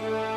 Bye. 0.00 0.29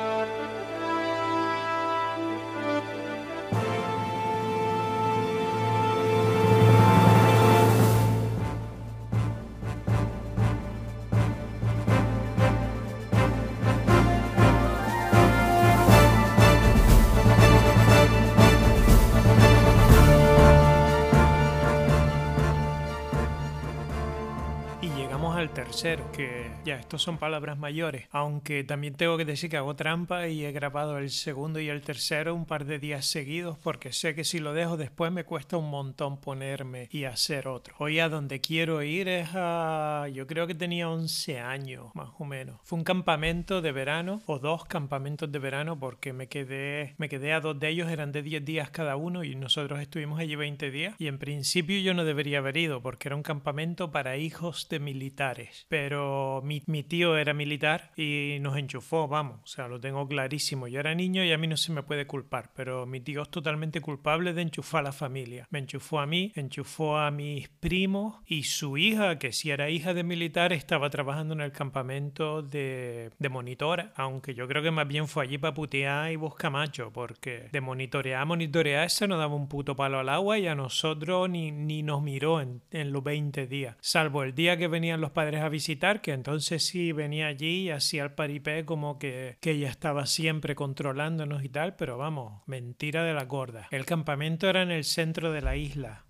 Que 25.82 26.52
ya, 26.64 26.76
estos 26.76 27.02
son 27.02 27.18
palabras 27.18 27.58
mayores, 27.58 28.08
aunque 28.12 28.64
también 28.64 28.94
tengo 28.94 29.18
que 29.18 29.26
decir 29.26 29.50
que 29.50 29.58
hago 29.58 29.76
trampa 29.76 30.28
y 30.28 30.46
he 30.46 30.52
grabado 30.52 31.00
el 31.00 31.10
segundo 31.10 31.60
y 31.60 31.68
el 31.68 31.82
tercero 31.82 32.36
un 32.36 32.46
par 32.46 32.66
de 32.66 32.78
días 32.78 33.08
seguidos 33.08 33.58
porque 33.58 33.92
sé 33.92 34.14
que 34.14 34.24
si 34.24 34.40
lo 34.40 34.54
dejo 34.54 34.78
después 34.78 35.12
me 35.12 35.24
cuesta 35.24 35.58
un 35.58 35.72
montón 35.72 36.22
ponerme 36.22 36.90
y 36.92 37.06
hacer 37.06 37.48
otro. 37.48 37.74
Hoy 37.80 38.00
a 38.00 38.08
donde 38.08 38.40
quiero 38.40 38.84
ir 38.84 39.08
es 39.08 39.30
a... 39.34 40.08
yo 40.14 40.28
creo 40.28 40.46
que 40.46 40.54
tenía 40.54 40.90
11 40.90 41.40
años 41.40 41.88
más 41.96 42.12
o 42.20 42.26
menos. 42.26 42.60
Fue 42.64 42.78
un 42.78 42.86
campamento 42.86 43.62
de 43.62 43.72
verano 43.72 44.22
o 44.28 44.38
dos 44.38 44.66
campamentos 44.66 45.32
de 45.32 45.40
verano 45.40 45.80
porque 45.80 46.14
me 46.14 46.28
quedé, 46.28 46.94
me 46.98 47.10
quedé 47.10 47.34
a 47.34 47.42
dos 47.42 47.60
de 47.60 47.70
ellos, 47.70 47.90
eran 47.90 48.12
de 48.12 48.22
10 48.22 48.46
días 48.46 48.70
cada 48.70 48.96
uno 48.96 49.24
y 49.24 49.36
nosotros 49.36 49.80
estuvimos 49.80 50.20
allí 50.20 50.36
20 50.36 50.70
días 50.70 50.96
y 51.00 51.08
en 51.08 51.18
principio 51.18 51.80
yo 51.82 51.96
no 51.96 52.06
debería 52.06 52.38
haber 52.38 52.58
ido 52.58 52.82
porque 52.82 53.08
era 53.08 53.16
un 53.16 53.24
campamento 53.24 53.92
para 53.92 54.18
hijos 54.18 54.70
de 54.70 54.80
militares 54.80 55.63
pero 55.70 56.42
mi, 56.44 56.62
tío 56.84 57.18
era 57.18 57.34
militar 57.34 57.92
y 57.96 58.38
nos 58.42 58.58
enchufó, 58.58 59.08
vamos, 59.08 59.40
o 59.44 59.48
sea, 59.48 59.68
lo 59.68 59.80
tengo 59.80 60.08
clarísimo. 60.08 60.68
Yo 60.68 60.80
era 60.80 60.96
niño 60.96 61.24
y 61.24 61.32
a 61.32 61.38
mí 61.38 61.48
no 61.48 61.58
se 61.58 61.72
me 61.72 61.84
puede 61.84 62.08
culpar, 62.08 62.52
pero 62.56 62.86
mi 62.86 63.00
tío 63.00 63.22
es 63.22 63.30
totalmente 63.30 63.82
culpable 63.82 64.34
de 64.34 64.42
enchufar 64.42 64.82
a 64.82 64.84
la 64.84 64.92
familia. 64.92 65.48
Me 65.50 65.60
enchufó 65.60 66.00
a 66.00 66.06
mí, 66.06 66.32
enchufó 66.36 66.98
a 66.98 67.12
mis 67.12 67.50
primos 67.50 68.22
y 68.26 68.44
su 68.44 68.78
hija, 68.78 69.20
que 69.20 69.32
si 69.32 69.52
era 69.52 69.70
hija 69.70 69.94
de 69.94 70.04
militar, 70.04 70.54
estaba 70.54 70.90
trabajando 70.90 71.34
en 71.34 71.42
el 71.42 71.52
campamento 71.52 72.42
de, 72.42 73.12
de 73.18 73.30
monitora, 73.30 73.94
aunque 73.96 74.34
yo 74.34 74.48
creo 74.48 74.64
que 74.64 74.72
más 74.72 74.88
bien 74.88 75.08
fue 75.08 75.24
allí 75.24 75.38
para 75.38 75.54
putear 75.54 76.12
y 76.12 76.16
buscar 76.16 76.52
macho, 76.52 76.92
porque 76.92 77.50
de 77.52 77.62
monitorear 77.62 78.22
a 78.22 78.26
monitorear 78.26 78.90
se 78.90 79.08
nos 79.08 79.20
daba 79.20 79.36
un 79.36 79.48
puto 79.48 79.76
palo 79.76 80.00
al 80.00 80.10
agua 80.10 80.38
y 80.40 80.48
a 80.48 80.56
nosotros 80.56 81.30
ni, 81.30 81.52
ni 81.52 81.84
nos 81.84 82.02
miró 82.02 82.42
en, 82.42 82.62
en 82.72 82.92
los 82.92 83.04
20 83.04 83.48
días, 83.48 83.76
salvo 83.80 84.24
el 84.24 84.36
día 84.36 84.58
que 84.58 84.68
venían 84.68 85.02
los 85.02 85.12
padres 85.12 85.42
a 85.42 85.50
visitar, 85.54 86.02
que 86.02 86.12
entonces 86.12 86.66
sí 86.66 86.92
venía 86.92 87.28
allí 87.28 87.62
y 87.62 87.70
hacía 87.70 88.04
el 88.04 88.12
paripé 88.12 88.66
como 88.66 89.00
que, 89.00 89.38
que 89.40 89.52
ella 89.52 89.70
estaba 89.70 90.06
siempre 90.06 90.56
controlándonos 90.56 91.46
y 91.46 91.50
tal, 91.50 91.78
pero 91.78 91.98
vamos, 91.98 92.42
mentira 92.48 93.04
de 93.04 93.14
la 93.14 93.24
gorda. 93.24 93.68
El 93.72 93.86
campamento 93.86 94.50
era 94.50 94.64
en 94.64 94.72
el 94.72 94.84
centro 94.84 95.32
de 95.32 95.42
la 95.42 95.56
isla, 95.56 96.04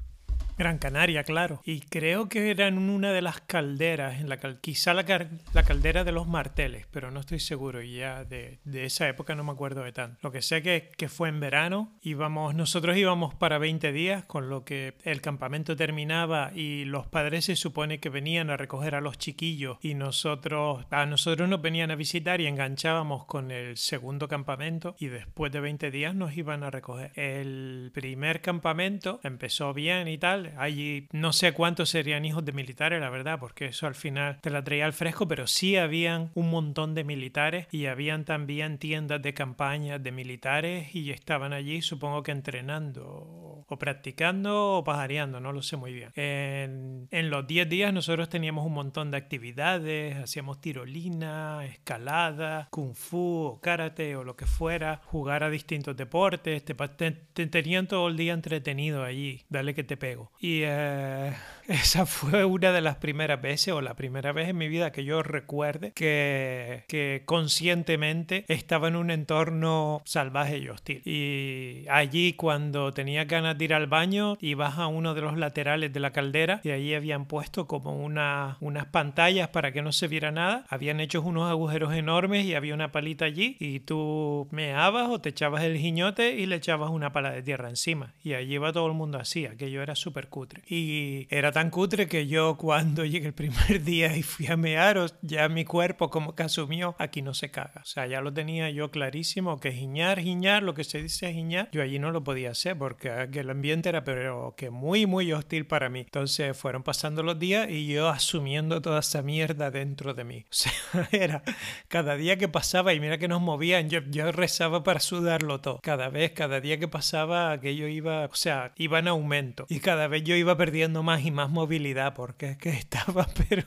Gran 0.57 0.77
Canaria, 0.77 1.23
claro. 1.23 1.61
Y 1.65 1.81
creo 1.81 2.29
que 2.29 2.51
era 2.51 2.67
en 2.67 2.77
una 2.77 3.11
de 3.11 3.21
las 3.21 3.41
calderas, 3.41 4.19
en 4.19 4.29
la 4.29 4.37
quizá 4.61 4.93
la, 4.93 5.03
caldera 5.03 6.03
de 6.03 6.11
los 6.11 6.27
marteles, 6.27 6.85
pero 6.91 7.11
no 7.11 7.19
estoy 7.19 7.39
seguro. 7.39 7.81
Y 7.81 7.97
ya 7.97 8.23
de, 8.23 8.59
de, 8.63 8.85
esa 8.85 9.07
época 9.07 9.35
no 9.35 9.43
me 9.43 9.51
acuerdo 9.51 9.83
de 9.83 9.91
tanto. 9.91 10.19
Lo 10.21 10.31
que 10.31 10.41
sé 10.41 10.61
que, 10.61 10.91
que 10.95 11.09
fue 11.09 11.29
en 11.29 11.39
verano. 11.39 11.91
Íbamos, 12.01 12.55
nosotros 12.55 12.97
íbamos 12.97 13.33
para 13.33 13.57
20 13.57 13.91
días, 13.91 14.25
con 14.25 14.49
lo 14.49 14.63
que 14.63 14.95
el 15.03 15.21
campamento 15.21 15.75
terminaba 15.75 16.51
y 16.53 16.85
los 16.85 17.07
padres 17.07 17.45
se 17.45 17.55
supone 17.55 17.99
que 17.99 18.09
venían 18.09 18.49
a 18.49 18.57
recoger 18.57 18.95
a 18.95 19.01
los 19.01 19.17
chiquillos 19.17 19.77
y 19.81 19.95
nosotros, 19.95 20.85
a 20.91 21.05
nosotros 21.05 21.49
nos 21.49 21.61
venían 21.61 21.91
a 21.91 21.95
visitar 21.95 22.41
y 22.41 22.47
enganchábamos 22.47 23.25
con 23.25 23.51
el 23.51 23.77
segundo 23.77 24.27
campamento 24.27 24.95
y 24.99 25.07
después 25.07 25.51
de 25.51 25.59
20 25.59 25.91
días 25.91 26.15
nos 26.15 26.35
iban 26.37 26.63
a 26.63 26.69
recoger. 26.69 27.11
El 27.15 27.91
primer 27.93 28.41
campamento 28.41 29.19
empezó 29.23 29.73
bien 29.73 30.07
y 30.07 30.17
tal 30.17 30.52
Allí 30.57 31.07
no 31.11 31.33
sé 31.33 31.53
cuántos 31.53 31.89
serían 31.89 32.25
hijos 32.25 32.45
de 32.45 32.51
militares, 32.51 32.99
la 32.99 33.09
verdad, 33.09 33.39
porque 33.39 33.65
eso 33.65 33.87
al 33.87 33.95
final 33.95 34.39
te 34.41 34.49
la 34.49 34.63
traía 34.63 34.85
al 34.85 34.93
fresco, 34.93 35.27
pero 35.27 35.47
sí 35.47 35.77
habían 35.77 36.31
un 36.33 36.49
montón 36.49 36.93
de 36.93 37.03
militares 37.03 37.67
y 37.71 37.85
habían 37.87 38.25
también 38.25 38.77
tiendas 38.77 39.21
de 39.21 39.33
campaña 39.33 39.99
de 39.99 40.11
militares 40.11 40.93
y 40.95 41.11
estaban 41.11 41.53
allí, 41.53 41.81
supongo 41.81 42.23
que 42.23 42.31
entrenando 42.31 43.63
o 43.67 43.77
practicando 43.77 44.77
o 44.77 44.83
pajareando, 44.83 45.39
no 45.39 45.51
lo 45.51 45.61
sé 45.61 45.77
muy 45.77 45.93
bien. 45.93 46.11
En, 46.15 47.07
en 47.11 47.29
los 47.29 47.47
10 47.47 47.69
días 47.69 47.93
nosotros 47.93 48.29
teníamos 48.29 48.65
un 48.65 48.73
montón 48.73 49.11
de 49.11 49.17
actividades, 49.17 50.15
hacíamos 50.17 50.61
tirolina, 50.61 51.65
escalada, 51.65 52.67
kung 52.71 52.95
fu 52.95 53.45
o 53.45 53.61
karate 53.61 54.15
o 54.15 54.23
lo 54.23 54.35
que 54.35 54.45
fuera, 54.45 55.01
jugar 55.05 55.43
a 55.43 55.49
distintos 55.49 55.95
deportes, 55.95 56.63
te, 56.63 56.73
te 56.73 57.47
tenían 57.47 57.87
todo 57.87 58.07
el 58.07 58.17
día 58.17 58.33
entretenido 58.33 59.03
allí, 59.03 59.41
dale 59.49 59.73
que 59.73 59.83
te 59.83 59.97
pego. 59.97 60.31
Y 60.43 60.63
eh, 60.65 61.33
esa 61.67 62.05
fue 62.05 62.45
una 62.45 62.71
de 62.71 62.81
las 62.81 62.97
primeras 62.97 63.41
veces 63.41 63.73
o 63.73 63.81
la 63.81 63.95
primera 63.95 64.31
vez 64.31 64.49
en 64.49 64.57
mi 64.57 64.67
vida 64.67 64.91
que 64.91 65.03
yo 65.03 65.23
recuerde 65.23 65.91
que, 65.93 66.83
que 66.87 67.23
conscientemente 67.25 68.45
estaba 68.47 68.87
en 68.87 68.95
un 68.95 69.11
entorno 69.11 70.01
salvaje 70.05 70.57
y 70.57 70.69
hostil. 70.69 71.01
Y 71.05 71.85
allí 71.89 72.33
cuando 72.33 72.91
tenía 72.91 73.25
ganas 73.25 73.57
de 73.57 73.65
ir 73.65 73.73
al 73.73 73.87
baño 73.87 74.37
ibas 74.41 74.77
a 74.77 74.87
uno 74.87 75.13
de 75.13 75.21
los 75.21 75.37
laterales 75.37 75.93
de 75.93 75.99
la 75.99 76.11
caldera 76.11 76.61
y 76.63 76.71
allí 76.71 76.93
habían 76.93 77.25
puesto 77.25 77.67
como 77.67 77.95
una, 77.95 78.57
unas 78.59 78.85
pantallas 78.87 79.49
para 79.49 79.71
que 79.71 79.81
no 79.81 79.91
se 79.91 80.07
viera 80.07 80.31
nada. 80.31 80.65
Habían 80.69 80.99
hecho 80.99 81.21
unos 81.21 81.49
agujeros 81.49 81.93
enormes 81.93 82.45
y 82.45 82.55
había 82.55 82.73
una 82.73 82.91
palita 82.91 83.25
allí 83.25 83.57
y 83.59 83.79
tú 83.79 84.47
meabas 84.51 85.09
o 85.09 85.19
te 85.19 85.29
echabas 85.29 85.63
el 85.63 85.77
giñote 85.77 86.35
y 86.35 86.45
le 86.45 86.55
echabas 86.55 86.89
una 86.89 87.13
pala 87.13 87.31
de 87.31 87.43
tierra 87.43 87.69
encima. 87.69 88.13
Y 88.23 88.33
allí 88.33 88.55
iba 88.55 88.73
todo 88.73 88.87
el 88.87 88.93
mundo 88.93 89.17
así, 89.17 89.45
aquello 89.45 89.81
era 89.81 89.95
súper 89.95 90.27
cutre. 90.27 90.63
Y 90.67 91.27
era 91.29 91.52
tan 91.53 91.69
cutre 91.69 92.07
que 92.07 92.27
yo 92.27 92.57
cuando 92.57 93.05
llegué 93.05 93.27
el 93.27 93.33
primer 93.33 93.83
día 93.83 94.15
y 94.17 94.23
fui 94.23 94.47
a 94.47 94.57
mear, 94.57 95.11
ya 95.21 95.47
mi 95.49 95.65
cuerpo 95.65 96.09
como 96.09 96.35
que 96.35 96.43
asumió, 96.43 96.95
aquí 96.99 97.21
no 97.21 97.33
se 97.33 97.51
caga. 97.51 97.81
O 97.81 97.85
sea, 97.85 98.05
ya 98.07 98.21
lo 98.21 98.33
tenía 98.33 98.69
yo 98.69 98.91
clarísimo, 98.91 99.59
que 99.59 99.71
giñar, 99.71 100.19
giñar, 100.19 100.63
lo 100.63 100.73
que 100.73 100.83
se 100.83 101.01
dice 101.01 101.31
giñar, 101.31 101.69
yo 101.71 101.81
allí 101.81 101.99
no 101.99 102.11
lo 102.11 102.23
podía 102.23 102.51
hacer 102.51 102.77
porque 102.77 103.09
el 103.33 103.49
ambiente 103.49 103.89
era 103.89 104.03
pero 104.03 104.55
que 104.57 104.69
muy, 104.69 105.05
muy 105.05 105.31
hostil 105.31 105.65
para 105.65 105.89
mí. 105.89 106.01
Entonces 106.01 106.57
fueron 106.57 106.83
pasando 106.83 107.23
los 107.23 107.39
días 107.39 107.69
y 107.69 107.87
yo 107.87 108.09
asumiendo 108.09 108.81
toda 108.81 108.99
esa 108.99 109.21
mierda 109.21 109.71
dentro 109.71 110.13
de 110.13 110.23
mí. 110.23 110.45
O 110.53 110.55
sea, 110.55 111.09
era 111.11 111.43
cada 111.87 112.15
día 112.15 112.37
que 112.37 112.47
pasaba 112.47 112.93
y 112.93 112.99
mira 112.99 113.17
que 113.17 113.27
nos 113.27 113.41
movían, 113.41 113.89
yo, 113.89 113.99
yo 114.09 114.31
rezaba 114.31 114.83
para 114.83 114.99
sudarlo 114.99 115.59
todo. 115.59 115.79
Cada 115.81 116.09
vez, 116.09 116.31
cada 116.31 116.61
día 116.61 116.79
que 116.79 116.87
pasaba, 116.87 117.51
aquello 117.51 117.87
iba, 117.87 118.25
o 118.25 118.35
sea, 118.35 118.73
iba 118.77 118.99
en 118.99 119.07
aumento. 119.07 119.65
Y 119.69 119.79
cada 119.79 120.07
vez 120.07 120.23
yo 120.23 120.35
iba 120.35 120.55
perdiendo 120.55 121.03
más 121.03 121.25
y 121.25 121.31
más 121.31 121.42
movilidad 121.47 122.13
porque 122.13 122.51
es 122.51 122.57
que 122.57 122.69
estaba, 122.69 123.27
pero 123.49 123.63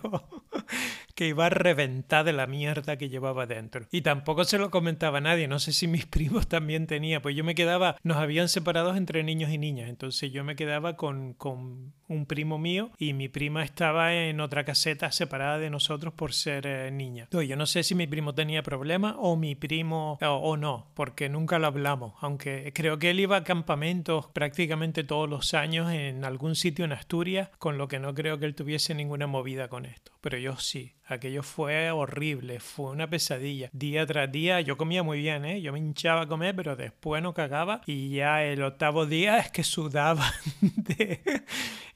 que 1.15 1.29
iba 1.29 1.47
a 1.47 1.51
reventar 1.51 2.25
de 2.25 2.33
la 2.33 2.47
mierda 2.47 2.97
que 2.97 3.09
llevaba 3.09 3.47
dentro. 3.47 3.87
Y 3.91 4.03
tampoco 4.03 4.45
se 4.45 4.59
lo 4.59 4.71
comentaba 4.71 5.19
a 5.19 5.23
nadie, 5.23 5.49
no 5.49 5.59
sé 5.59 5.73
si 5.73 5.89
mis 5.89 6.07
primos 6.07 6.47
también 6.47 6.87
tenían, 6.87 7.23
pues 7.23 7.35
yo 7.35 7.43
me 7.43 7.55
quedaba, 7.55 7.97
nos 8.03 8.19
habían 8.19 8.49
separado 8.49 8.95
entre 8.95 9.25
niños 9.25 9.51
y 9.51 9.59
niñas, 9.59 9.89
entonces 9.89 10.31
yo 10.31 10.45
me 10.45 10.57
quedaba 10.57 10.97
con, 10.97 11.35
con 11.35 11.95
un 12.09 12.27
primo 12.27 12.59
mío 12.59 12.91
y 12.99 13.13
mi 13.13 13.29
prima 13.29 13.65
estaba 13.65 14.15
en 14.15 14.41
otra 14.41 14.65
caseta 14.65 15.11
separada 15.13 15.59
de 15.59 15.71
nosotros 15.71 16.15
por 16.15 16.33
ser 16.33 16.67
eh, 16.67 16.91
niña. 16.91 17.29
yo 17.31 17.57
no 17.57 17.67
sé 17.67 17.83
si 17.83 17.95
mi 17.95 18.07
primo 18.07 18.35
tenía 18.35 18.63
problemas 18.63 19.15
o 19.19 19.37
mi 19.37 19.55
primo 19.55 20.19
o, 20.21 20.57
no, 20.57 20.91
porque 20.95 21.29
nunca 21.29 21.59
lo 21.59 21.67
hablamos, 21.67 22.15
aunque 22.21 22.73
creo 22.75 22.99
que 22.99 23.11
él 23.11 23.21
iba 23.21 23.37
a 23.37 23.45
campamentos 23.45 24.27
prácticamente 24.29 25.05
todos 25.05 25.29
los 25.29 25.55
años 25.55 25.93
en 25.93 26.25
algún 26.25 26.55
sitio 26.55 26.85
en 26.85 26.93
Asturias, 26.93 27.51
con 27.59 27.79
lo 27.79 27.89
que 27.89 27.99
no 27.99 28.15
creo 28.15 28.39
que 28.39 28.47
él 28.47 28.55
tuviese 28.55 28.95
ninguna 28.95 29.27
movida 29.27 29.69
con 29.69 29.87
esto, 29.87 30.13
pero 30.21 30.39
yo 30.39 30.57
sí. 30.57 30.93
Aquello 31.09 31.45
fue 31.45 31.93
horrible, 31.93 32.59
fue 32.59 32.91
una 32.91 33.09
pesadilla. 33.09 33.71
Día 33.73 34.05
tras 34.07 34.31
día 34.33 34.61
yo 34.61 34.77
comía 34.77 35.05
muy 35.05 35.21
bien, 35.21 35.45
¿eh? 35.45 35.63
Yo 35.63 35.73
me 35.73 35.79
hinchaba 35.79 36.23
a 36.23 36.27
comer, 36.27 36.57
pero 36.57 36.75
después 36.75 37.23
no 37.23 37.33
cagaba 37.33 37.81
y 37.87 38.11
ya 38.11 38.43
el 38.43 38.61
octavo 38.65 39.07
día 39.07 39.39
es 39.39 39.53
que 39.53 39.63
sudaba 39.63 40.29
de 40.61 41.21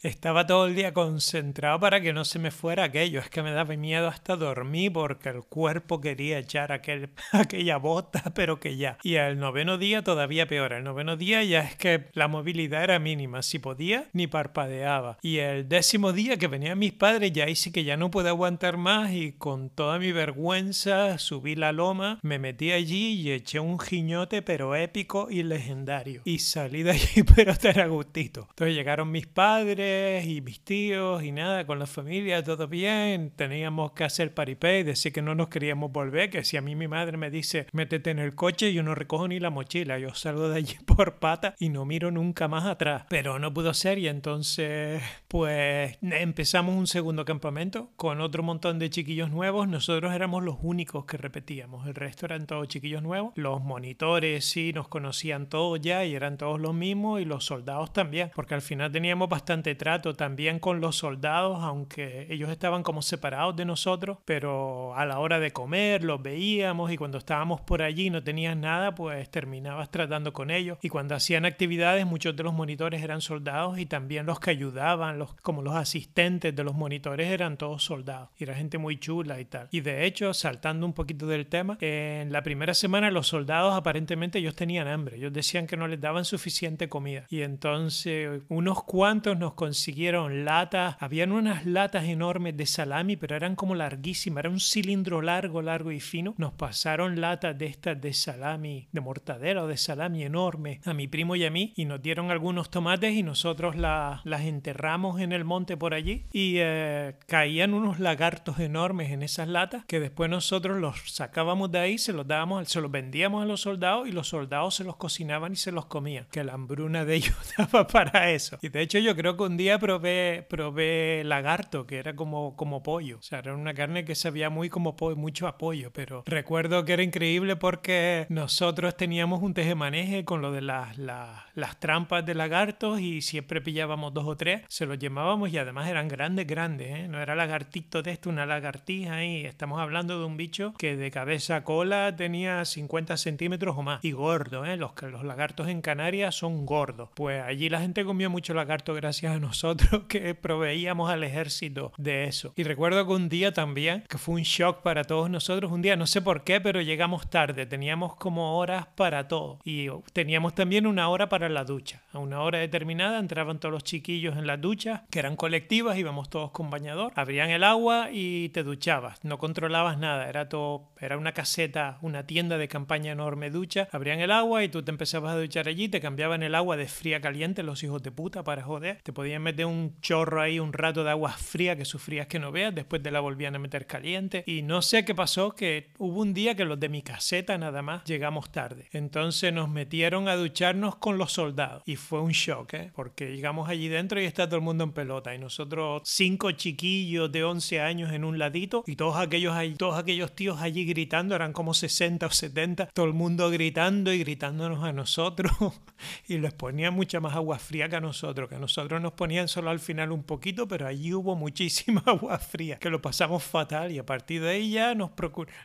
estaba 0.03 0.47
todo 0.47 0.67
el 0.67 0.75
día 0.75 0.95
concentrado 0.95 1.79
para 1.79 2.01
que 2.01 2.13
no 2.13 2.25
se 2.25 2.39
me 2.39 2.51
fuera 2.51 2.85
aquello. 2.85 3.21
Es 3.21 3.29
que 3.29 3.43
me 3.43 3.53
daba 3.53 3.77
miedo 3.77 4.09
hasta 4.09 4.37
dormir 4.37 4.93
porque 4.93 5.29
el 5.29 5.43
cuerpo 5.43 6.01
quería 6.01 6.39
echar 6.39 6.73
aquel, 6.73 7.11
aquella 7.33 7.77
bota, 7.77 8.33
pero 8.35 8.59
que 8.61 8.77
ya. 8.77 8.99
Y 9.03 9.15
el 9.17 9.39
noveno 9.39 9.79
día 9.79 10.03
todavía 10.03 10.47
peor. 10.47 10.73
El 10.73 10.85
noveno 10.85 11.17
día 11.17 11.45
ya 11.45 11.61
es 11.61 11.77
que 11.77 12.07
la 12.15 12.29
movilidad 12.29 12.85
era 12.85 12.99
mínima. 12.99 13.43
Si 13.43 13.59
podía, 13.59 14.07
ni 14.13 14.27
parpadeaba. 14.27 15.19
Y 15.23 15.39
el 15.39 15.69
décimo 15.69 16.13
día 16.13 16.37
que 16.39 16.49
venían 16.49 16.79
mis 16.79 16.93
padres, 16.93 17.33
ya 17.33 17.45
ahí 17.45 17.55
que 17.73 17.85
ya 17.85 17.99
no 17.99 18.11
pude 18.11 18.31
aguantar 18.31 18.79
más 18.79 19.13
y 19.13 19.33
con 19.33 19.69
toda 19.69 19.99
mi 19.99 20.13
vergüenza 20.13 21.19
subí 21.19 21.55
la 21.55 21.73
loma, 21.73 22.19
me 22.23 22.39
metí 22.39 22.73
allí 22.73 23.21
y 23.21 23.33
eché 23.33 23.61
un 23.61 23.79
giñote 23.79 24.41
pero 24.41 24.75
épico 24.75 25.29
y 25.31 25.43
legendario. 25.43 26.23
Y 26.25 26.39
salí 26.39 26.83
de 26.83 26.93
allí 26.93 27.23
pero 27.37 27.55
tan 27.55 27.79
a 27.79 27.87
gustito. 27.87 28.47
Entonces 28.51 28.75
llegaron 28.75 29.11
mis 29.11 29.27
padres 29.27 29.90
y 30.27 30.41
mis 30.41 30.61
tíos 30.61 31.23
y 31.23 31.33
nada, 31.33 31.67
con 31.67 31.79
la 31.79 31.87
familia 31.87 32.43
todo 32.43 32.69
bien. 32.69 33.31
Teníamos 33.35 33.93
que 33.93 34.05
hacer 34.05 34.35
paripé 34.35 34.81
y 34.81 34.83
decir 34.83 35.13
que 35.13 35.23
no 35.23 35.35
nos 35.35 35.49
queríamos 35.49 35.93
volver, 35.93 36.31
que 36.31 36.45
si 36.45 36.57
a 36.57 36.61
mí 36.61 36.75
mi 36.75 36.89
madre 36.89 37.17
me 37.17 37.31
dice 37.31 37.67
métete 37.73 38.11
en 38.11 38.19
el 38.19 38.35
coche, 38.35 38.73
yo 38.73 38.83
no 38.83 38.95
recojo 38.95 39.29
ni 39.29 39.41
la 39.41 39.51
mochila, 39.51 39.99
yo 39.99 40.15
salgo 40.15 40.49
de 40.49 40.57
allí 40.57 40.77
por 40.87 41.19
pata 41.19 41.55
y 41.59 41.69
no 41.69 41.85
miro 41.85 42.11
nunca 42.11 42.49
más 42.49 42.67
atrás. 42.67 43.05
Pero 43.09 43.39
no 43.39 43.53
pudo 43.53 43.75
ser 43.75 43.99
y 43.99 44.09
entonces 44.09 45.03
pues 45.29 45.99
empezamos 46.03 46.75
un 46.75 46.87
segundo 46.87 47.25
campamento 47.25 47.91
con 47.97 48.21
otro 48.21 48.43
montón 48.43 48.79
de 48.79 48.91
chiquillos 48.91 49.31
nuevos. 49.31 49.69
Nosotros 49.69 50.15
éramos 50.15 50.43
los 50.43 50.57
únicos 50.63 51.05
que 51.05 51.17
repetíamos, 51.17 51.87
el 51.87 51.95
resto 51.95 52.27
eran 52.27 52.47
todos 52.47 52.69
chiquillos 52.69 53.03
nuevos. 53.03 53.33
Los 53.37 53.63
monitores 53.63 54.45
sí 54.45 54.73
nos 54.73 54.89
conocían 54.89 55.49
todos 55.49 55.81
ya 55.81 56.05
y 56.05 56.15
eran 56.15 56.37
todos 56.37 56.61
los 56.61 56.75
mismos 56.75 57.21
y 57.21 57.25
los 57.25 57.45
soldados 57.45 57.93
también, 57.93 58.31
porque 58.35 58.55
al 58.55 58.63
final 58.63 58.93
teníamos 58.93 59.29
bastante 59.29 59.75
trato 59.81 60.15
también 60.15 60.59
con 60.59 60.83
los 60.83 60.97
soldados, 60.97 61.61
aunque 61.63 62.27
ellos 62.29 62.51
estaban 62.51 62.83
como 62.83 63.01
separados 63.01 63.57
de 63.57 63.65
nosotros, 63.65 64.19
pero 64.27 64.95
a 64.95 65.07
la 65.07 65.21
hora 65.21 65.41
de 65.41 65.53
comer 65.53 66.05
los 66.05 66.23
veíamos 66.23 66.93
y 66.93 66.99
cuando 66.99 67.17
estábamos 67.17 67.63
por 67.63 67.81
allí 67.81 68.11
no 68.11 68.23
tenían 68.23 68.61
nada, 68.61 68.95
pues 68.95 69.31
terminabas 69.31 69.91
tratando 69.91 70.35
con 70.35 70.51
ellos. 70.51 70.77
Y 70.83 70.91
cuando 70.91 71.15
hacían 71.15 71.47
actividades 71.47 72.05
muchos 72.05 72.37
de 72.37 72.43
los 72.43 72.53
monitores 72.53 73.03
eran 73.03 73.23
soldados 73.23 73.79
y 73.79 73.87
también 73.87 74.27
los 74.27 74.39
que 74.39 74.51
ayudaban, 74.51 75.19
los, 75.19 75.33
como 75.37 75.63
los 75.63 75.75
asistentes 75.75 76.55
de 76.55 76.63
los 76.63 76.75
monitores 76.75 77.31
eran 77.31 77.57
todos 77.57 77.83
soldados. 77.83 78.29
Y 78.37 78.45
era 78.45 78.55
gente 78.55 78.77
muy 78.77 78.99
chula 78.99 79.41
y 79.41 79.47
tal. 79.47 79.69
Y 79.71 79.81
de 79.81 80.05
hecho, 80.05 80.35
saltando 80.35 80.85
un 80.85 80.93
poquito 80.93 81.27
del 81.27 81.47
tema, 81.47 81.79
en 81.81 82.33
la 82.33 82.43
primera 82.43 82.75
semana 82.75 83.11
los 83.11 83.29
soldados 83.29 83.73
aparentemente 83.75 84.41
ellos 84.41 84.55
tenían 84.55 84.89
hambre, 84.89 85.17
ellos 85.17 85.33
decían 85.33 85.67
que 85.67 85.79
no 85.79 85.89
les 85.89 86.03
daban 86.03 86.27
suficiente 86.27 86.91
comida. 86.91 87.25
Y 87.31 87.41
entonces 87.41 88.43
unos 88.51 88.85
cuantos 88.85 89.39
nos 89.39 89.55
consiguieron 89.71 90.45
latas, 90.45 90.97
habían 90.99 91.31
unas 91.31 91.65
latas 91.65 92.03
enormes 92.07 92.57
de 92.57 92.67
salami, 92.67 93.17
pero 93.17 93.37
eran 93.37 93.55
como 93.55 93.77
larguísimas, 93.77 94.43
era 94.43 94.51
un 94.51 94.59
cilindro 94.59 95.23
largo, 95.23 95.63
largo 95.63 95.93
y 95.93 96.01
fino. 96.01 96.35
Nos 96.39 96.53
pasaron 96.53 97.21
latas 97.21 97.57
de 97.57 97.67
estas 97.67 98.01
de 98.01 98.13
salami, 98.13 98.89
de 98.91 99.01
mortadera 99.01 99.63
o 99.63 99.69
de 99.69 99.77
salami 99.77 100.25
enorme 100.25 100.81
a 100.85 100.93
mi 100.93 101.07
primo 101.07 101.37
y 101.37 101.45
a 101.45 101.53
mí 101.53 101.73
y 101.77 101.85
nos 101.85 102.03
dieron 102.03 102.33
algunos 102.33 102.69
tomates 102.69 103.15
y 103.15 103.23
nosotros 103.23 103.77
las 103.77 104.41
enterramos 104.41 105.21
en 105.21 105.31
el 105.31 105.45
monte 105.45 105.77
por 105.77 105.95
allí 105.95 106.27
y 106.33 106.57
eh, 106.59 107.15
caían 107.29 107.73
unos 107.73 108.01
lagartos 108.01 108.59
enormes 108.59 109.13
en 109.13 109.23
esas 109.23 109.47
latas 109.47 109.85
que 109.85 110.01
después 110.01 110.29
nosotros 110.29 110.79
los 110.79 111.15
sacábamos 111.15 111.71
de 111.71 111.79
ahí, 111.79 111.97
se 111.97 112.13
los 112.13 112.27
dábamos, 112.27 112.69
se 112.69 112.81
los 112.81 112.91
vendíamos 112.91 113.45
a 113.45 113.47
los 113.47 113.61
soldados 113.61 114.09
y 114.09 114.11
los 114.11 114.27
soldados 114.27 114.75
se 114.75 114.83
los 114.83 114.97
cocinaban 114.97 115.53
y 115.53 115.57
se 115.57 115.71
los 115.71 115.87
comían. 115.87 116.27
Que 116.33 116.43
la 116.43 116.55
hambruna 116.55 117.05
de 117.05 117.15
ellos 117.15 117.37
daba 117.57 117.87
para 117.87 118.33
eso. 118.33 118.59
Y 118.63 118.69
de 118.69 118.83
hecho 118.83 118.99
yo 118.99 119.15
creo 119.15 119.37
que 119.37 119.45
un 119.45 119.60
día 119.61 119.79
probé, 119.79 121.23
lagarto, 121.25 121.87
que 121.87 121.99
era 121.99 122.17
como, 122.17 122.57
como 122.57 122.83
pollo. 122.83 123.19
O 123.19 123.23
sea, 123.23 123.41
era 123.41 123.55
una 123.55 123.75
carne 123.75 124.05
que 124.05 124.15
sabía 124.15 124.49
muy 124.49 124.71
como 124.71 124.97
pollo, 124.97 125.17
mucho 125.17 125.47
a 125.47 125.59
pollo, 125.59 125.93
pero 125.93 126.25
recuerdo 126.27 126.85
que 126.85 126.95
era 126.95 127.03
increíble 127.03 127.57
porque 127.57 128.27
nosotros 128.31 128.97
teníamos 128.97 129.43
un 129.43 129.55
tejemaneje 129.55 130.25
con 130.25 130.41
lo 130.41 130.51
de 130.51 130.63
las, 130.63 130.97
las, 130.99 131.50
las 131.61 131.79
trampas 131.79 132.25
de 132.25 132.35
lagartos 132.35 133.01
y 133.01 133.21
siempre 133.23 133.61
pillábamos 133.61 134.13
dos 134.15 134.27
o 134.27 134.37
tres, 134.37 134.63
se 134.69 134.87
los 134.87 134.99
llamábamos 134.99 135.53
y 135.53 135.59
además 135.59 135.89
eran 135.89 136.09
grandes, 136.09 136.47
grandes, 136.47 136.89
¿eh? 136.89 137.09
No 137.09 137.21
era 137.21 137.35
lagartito 137.35 138.03
de 138.03 138.13
esto, 138.13 138.31
una 138.31 138.47
lagartija 138.47 139.25
y 139.25 139.45
estamos 139.45 139.81
hablando 139.81 140.19
de 140.19 140.25
un 140.25 140.37
bicho 140.37 140.75
que 140.79 140.97
de 140.97 141.11
cabeza 141.11 141.57
a 141.57 141.65
cola 141.65 142.17
tenía 142.17 142.65
50 142.65 143.17
centímetros 143.17 143.77
o 143.77 143.83
más 143.83 144.05
y 144.05 144.13
gordo, 144.13 144.65
¿eh? 144.65 144.77
Los, 144.77 144.93
los 145.03 145.25
lagartos 145.25 145.69
en 145.69 145.83
Canarias 145.83 146.35
son 146.35 146.65
gordos. 146.65 147.11
Pues 147.15 147.43
allí 147.43 147.69
la 147.69 147.81
gente 147.81 148.05
comió 148.05 148.31
mucho 148.31 148.55
lagarto 148.55 148.95
gracias 148.95 149.37
a 149.37 149.39
nosotros 149.39 150.05
que 150.09 150.35
proveíamos 150.35 151.11
al 151.11 151.23
ejército 151.25 151.93
de 151.99 152.25
eso. 152.25 152.53
Y 152.57 152.65
recuerdo 152.65 153.07
que 153.07 153.13
un 153.13 153.29
día 153.29 153.53
también, 153.53 154.05
que 154.09 154.19
fue 154.19 154.37
un 154.37 154.43
shock 154.43 154.83
para 154.83 155.05
todos 155.05 155.29
nosotros, 155.29 155.71
un 155.71 155.83
día 155.83 155.97
no 155.97 156.07
sé 156.07 156.23
por 156.23 156.43
qué, 156.43 156.61
pero 156.61 156.81
llegamos 156.81 157.29
tarde, 157.29 157.67
teníamos 157.67 158.15
como 158.17 158.57
horas 158.57 158.87
para 158.95 159.29
todo 159.29 159.59
y 159.65 159.89
teníamos 160.13 160.55
también 160.55 160.87
una 160.87 161.09
hora 161.09 161.29
para 161.29 161.50
la 161.55 161.65
ducha. 161.65 162.03
A 162.13 162.19
una 162.19 162.41
hora 162.41 162.59
determinada 162.59 163.19
entraban 163.19 163.59
todos 163.59 163.73
los 163.73 163.85
chiquillos 163.85 164.37
en 164.37 164.47
la 164.47 164.57
ducha, 164.57 165.05
que 165.11 165.19
eran 165.19 165.37
colectivas, 165.37 165.99
íbamos 165.99 166.29
todos 166.31 166.51
con 166.51 166.71
bañador, 166.71 167.13
abrían 167.15 167.51
el 167.51 167.65
agua 167.65 168.09
y 168.13 168.49
te 168.51 168.63
duchabas, 168.63 169.25
no 169.25 169.39
controlabas 169.39 169.99
nada, 169.99 170.29
era 170.29 170.49
todo, 170.49 170.91
era 171.01 171.17
una 171.17 171.33
caseta, 171.33 171.99
una 172.03 172.27
tienda 172.27 172.59
de 172.59 172.69
campaña 172.69 173.13
enorme 173.13 173.51
ducha, 173.51 173.89
abrían 173.93 174.21
el 174.21 174.31
agua 174.31 174.65
y 174.65 174.69
tú 174.69 174.83
te 174.83 174.91
empezabas 174.91 175.33
a 175.33 175.39
duchar 175.39 175.69
allí, 175.69 175.89
te 175.89 176.01
cambiaban 176.01 176.43
el 176.43 176.55
agua 176.55 176.77
de 176.77 176.87
fría 176.87 177.19
a 177.19 177.21
caliente, 177.21 177.63
los 177.63 177.83
hijos 177.83 178.03
de 178.03 178.11
puta 178.11 178.43
para 178.43 178.63
joder, 178.63 179.01
te 179.03 179.13
podían 179.13 179.43
meter 179.43 179.67
un 179.67 180.01
chorro 180.01 180.41
ahí, 180.41 180.59
un 180.59 180.73
rato 180.73 181.05
de 181.05 181.11
agua 181.11 181.31
fría 181.31 181.77
que 181.77 181.85
sufrías 181.85 182.27
que 182.27 182.39
no 182.39 182.53
veas, 182.53 182.75
después 182.75 183.03
te 183.03 183.11
la 183.11 183.21
volvían 183.21 183.55
a 183.55 183.59
meter 183.59 183.87
caliente. 183.87 184.45
Y 184.47 184.63
no 184.63 184.83
sé 184.83 185.05
qué 185.05 185.15
pasó, 185.15 185.55
que 185.55 185.91
hubo 185.99 186.21
un 186.21 186.35
día 186.35 186.55
que 186.55 186.65
los 186.65 186.79
de 186.81 186.89
mi 186.89 187.03
caseta 187.03 187.57
nada 187.59 187.83
más 187.83 188.05
llegamos 188.05 188.51
tarde, 188.51 188.89
entonces 188.93 189.53
nos 189.53 189.69
metieron 189.69 190.29
a 190.29 190.37
ducharnos 190.37 190.97
con 190.97 191.19
los 191.19 191.30
soldados 191.33 191.83
y 191.87 191.97
fue 191.97 192.21
un 192.21 192.33
shock, 192.33 192.75
¿eh? 192.75 192.93
porque 192.95 193.35
llegamos 193.35 193.69
allí 193.69 193.89
dentro 193.89 194.21
y 194.21 194.25
está 194.25 194.47
todo 194.47 194.57
el 194.57 194.63
mundo 194.63 194.85
en 194.85 194.93
pelota 194.93 195.35
y 195.35 195.39
nosotros 195.39 196.03
cinco 196.05 196.53
chiquillos 196.53 197.31
de 197.33 197.45
11 197.45 197.81
años 197.81 198.13
en 198.13 198.25
un 198.25 198.39
ladito 198.39 198.85
y 198.87 198.97
todos 198.97 199.17
aquellos, 199.17 199.57
todos 199.77 199.99
aquellos 199.99 200.35
tíos 200.35 200.61
allí 200.61 200.85
gritando, 200.85 201.35
eran 201.35 201.53
como 201.53 201.75
60 201.75 202.27
o 202.27 202.31
70, 202.31 202.87
todo 202.87 203.07
el 203.07 203.13
mundo 203.13 203.51
gritando 203.51 204.13
y 204.13 204.19
gritándonos 204.19 204.85
a 204.85 204.93
nosotros 204.93 205.53
y 206.29 206.39
les 206.39 206.53
ponía 206.53 206.91
mucha 206.91 207.21
más 207.21 207.35
agua 207.35 207.59
fría 207.59 207.89
que 207.89 207.97
a 207.97 208.01
nosotros, 208.01 208.49
que 208.49 208.55
a 208.55 208.61
nosotros 208.61 209.01
nos 209.01 209.13
ponían 209.13 209.49
solo 209.49 209.71
al 209.71 209.81
final 209.81 210.13
un 210.13 210.23
poquito, 210.23 210.69
pero 210.69 210.87
allí 210.87 211.13
hubo 211.13 211.35
muchísima 211.37 212.03
agua 212.07 212.39
fría, 212.39 212.79
que 212.79 212.91
lo 212.91 213.03
pasamos 213.03 213.43
fatal 213.43 213.93
y 213.93 213.99
a 213.99 214.07
partir 214.07 214.43
de 214.43 214.51
ahí 214.51 214.71
ya 214.71 214.95
nos 214.95 215.11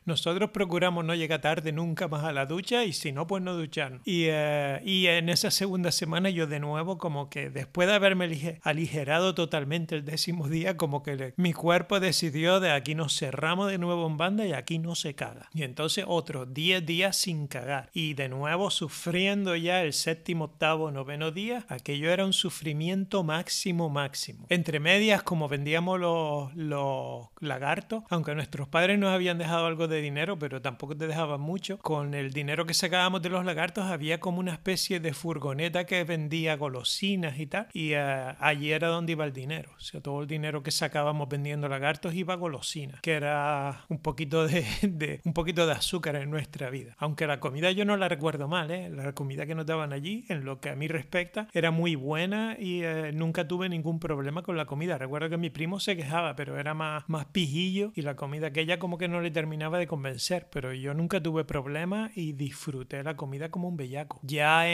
nosotros 0.06 0.50
procuramos 0.52 1.06
no 1.06 1.16
llegar 1.16 1.36
tarde 1.42 1.72
nunca 1.72 2.08
más 2.08 2.24
a 2.24 2.32
la 2.32 2.46
ducha 2.46 2.84
y 2.84 2.94
si 2.94 3.12
no, 3.12 3.28
pues 3.28 3.44
no 3.44 3.54
ducharnos. 3.54 4.02
Y, 4.06 4.26
eh, 4.28 4.82
y 4.86 5.08
en 5.08 5.30
esa 5.30 5.52
segunda 5.56 5.92
semana 5.92 6.30
yo 6.30 6.46
de 6.46 6.60
nuevo 6.60 6.98
como 6.98 7.30
que 7.30 7.50
después 7.50 7.88
de 7.88 7.96
haberme 7.96 8.60
aligerado 8.62 9.34
totalmente 9.34 9.96
el 9.96 10.06
décimo 10.06 10.48
día, 10.48 10.78
como 10.78 11.02
que 11.02 11.34
mi 11.38 11.54
cuerpo 11.54 12.00
decidió 12.00 12.60
de 12.60 12.72
aquí 12.72 12.94
nos 12.94 13.18
cerramos 13.18 13.72
de 13.72 13.78
nuevo 13.78 14.06
en 14.06 14.18
banda 14.18 14.46
y 14.46 14.54
aquí 14.54 14.78
no 14.78 14.96
se 14.96 15.16
caga. 15.16 15.50
Y 15.54 15.64
entonces 15.64 16.06
otros 16.08 16.54
10 16.54 16.86
días 16.86 17.16
sin 17.16 17.48
cagar. 17.48 17.90
Y 17.94 18.14
de 18.14 18.30
nuevo 18.30 18.70
sufriendo 18.70 19.56
ya 19.56 19.82
el 19.82 19.94
séptimo, 19.94 20.46
octavo, 20.46 20.92
noveno 20.92 21.32
día, 21.32 21.66
aquello 21.70 22.12
era 22.12 22.26
un 22.26 22.34
sufrimiento 22.34 23.24
máximo, 23.24 23.90
máximo. 23.90 24.46
Entre 24.50 24.80
medias, 24.80 25.24
como 25.24 25.48
vendíamos 25.48 26.00
los, 26.00 26.54
los 26.56 27.30
lagartos, 27.40 28.04
aunque 28.10 28.36
nuestros 28.36 28.68
padres 28.68 29.00
nos 29.00 29.14
habían 29.14 29.38
dejado 29.38 29.66
algo 29.66 29.88
de 29.88 30.02
dinero, 30.02 30.38
pero 30.38 30.62
tampoco 30.62 30.96
te 30.96 31.08
dejaban 31.08 31.40
mucho, 31.40 31.78
con 31.80 32.14
el 32.14 32.32
dinero 32.32 32.66
que 32.66 32.74
sacábamos 32.74 33.22
de 33.22 33.30
los 33.30 33.46
lagartos 33.46 33.86
había 33.86 34.20
como 34.20 34.40
una 34.40 34.52
especie 34.52 35.00
de 35.00 35.14
furgoneta 35.46 35.86
que 35.86 36.04
vendía 36.04 36.58
golosinas 36.58 37.38
y 37.38 37.46
tal, 37.46 37.68
y 37.72 37.94
uh, 37.94 38.34
allí 38.40 38.72
era 38.72 38.88
donde 38.88 39.12
iba 39.12 39.26
el 39.26 39.32
dinero. 39.32 39.70
O 39.78 39.80
sea, 39.80 40.02
todo 40.02 40.22
el 40.22 40.28
dinero 40.28 40.64
que 40.64 40.72
sacábamos 40.72 41.30
vendiendo 41.30 41.70
lagartos 41.70 42.16
iba 42.16 42.34
a 42.34 42.38
golosinas, 42.38 43.00
que 43.02 43.12
era 43.12 43.86
un 43.90 44.00
poquito 44.00 44.48
de, 44.48 44.66
de, 44.82 45.22
un 45.24 45.34
poquito 45.34 45.68
de 45.68 45.74
azúcar 45.74 46.16
en 46.16 46.32
nuestra 46.32 46.72
vida. 46.72 46.96
Aunque 46.98 47.28
la 47.28 47.40
comida 47.40 47.70
yo 47.70 47.86
no 47.86 47.96
la 47.96 48.10
recuerdo 48.10 48.48
mal, 48.48 48.72
¿eh? 48.72 48.90
la 48.90 49.14
comida 49.14 49.46
que 49.46 49.54
nos 49.54 49.68
daban 49.68 49.94
allí, 49.94 50.26
en 50.30 50.46
lo 50.46 50.60
que 50.60 50.70
a 50.70 50.76
mí 50.76 50.88
respecta, 50.88 51.48
era 51.54 51.70
muy 51.70 51.94
buena 51.94 52.58
y 52.60 52.82
eh, 52.82 53.12
nunca 53.14 53.48
tuve 53.48 53.70
ningún 53.70 54.00
problema 54.00 54.42
con 54.42 54.58
la 54.58 54.66
comida. 54.66 54.98
Recuerdo 54.98 55.30
que 55.30 55.38
mi 55.38 55.52
primo 55.52 55.80
se 55.80 55.96
quejaba, 55.96 56.36
pero 56.36 56.60
era 56.60 56.74
más, 56.74 57.04
más 57.08 57.26
pijillo 57.26 57.92
y 57.94 58.02
la 58.02 58.16
comida 58.16 58.52
que 58.52 58.62
ella 58.62 58.80
como 58.80 58.98
que 58.98 59.08
no 59.08 59.22
le 59.22 59.30
terminaba 59.30 59.78
de 59.78 59.86
convencer, 59.86 60.48
pero 60.52 60.74
yo 60.74 60.96
nunca 60.96 61.22
tuve 61.22 61.46
problema 61.46 62.10
y 62.16 62.34
disfruté 62.34 63.04
la 63.04 63.16
comida 63.16 63.50
como 63.50 63.68
un 63.68 63.78
bellaco. 63.78 64.20
Ya 64.24 64.68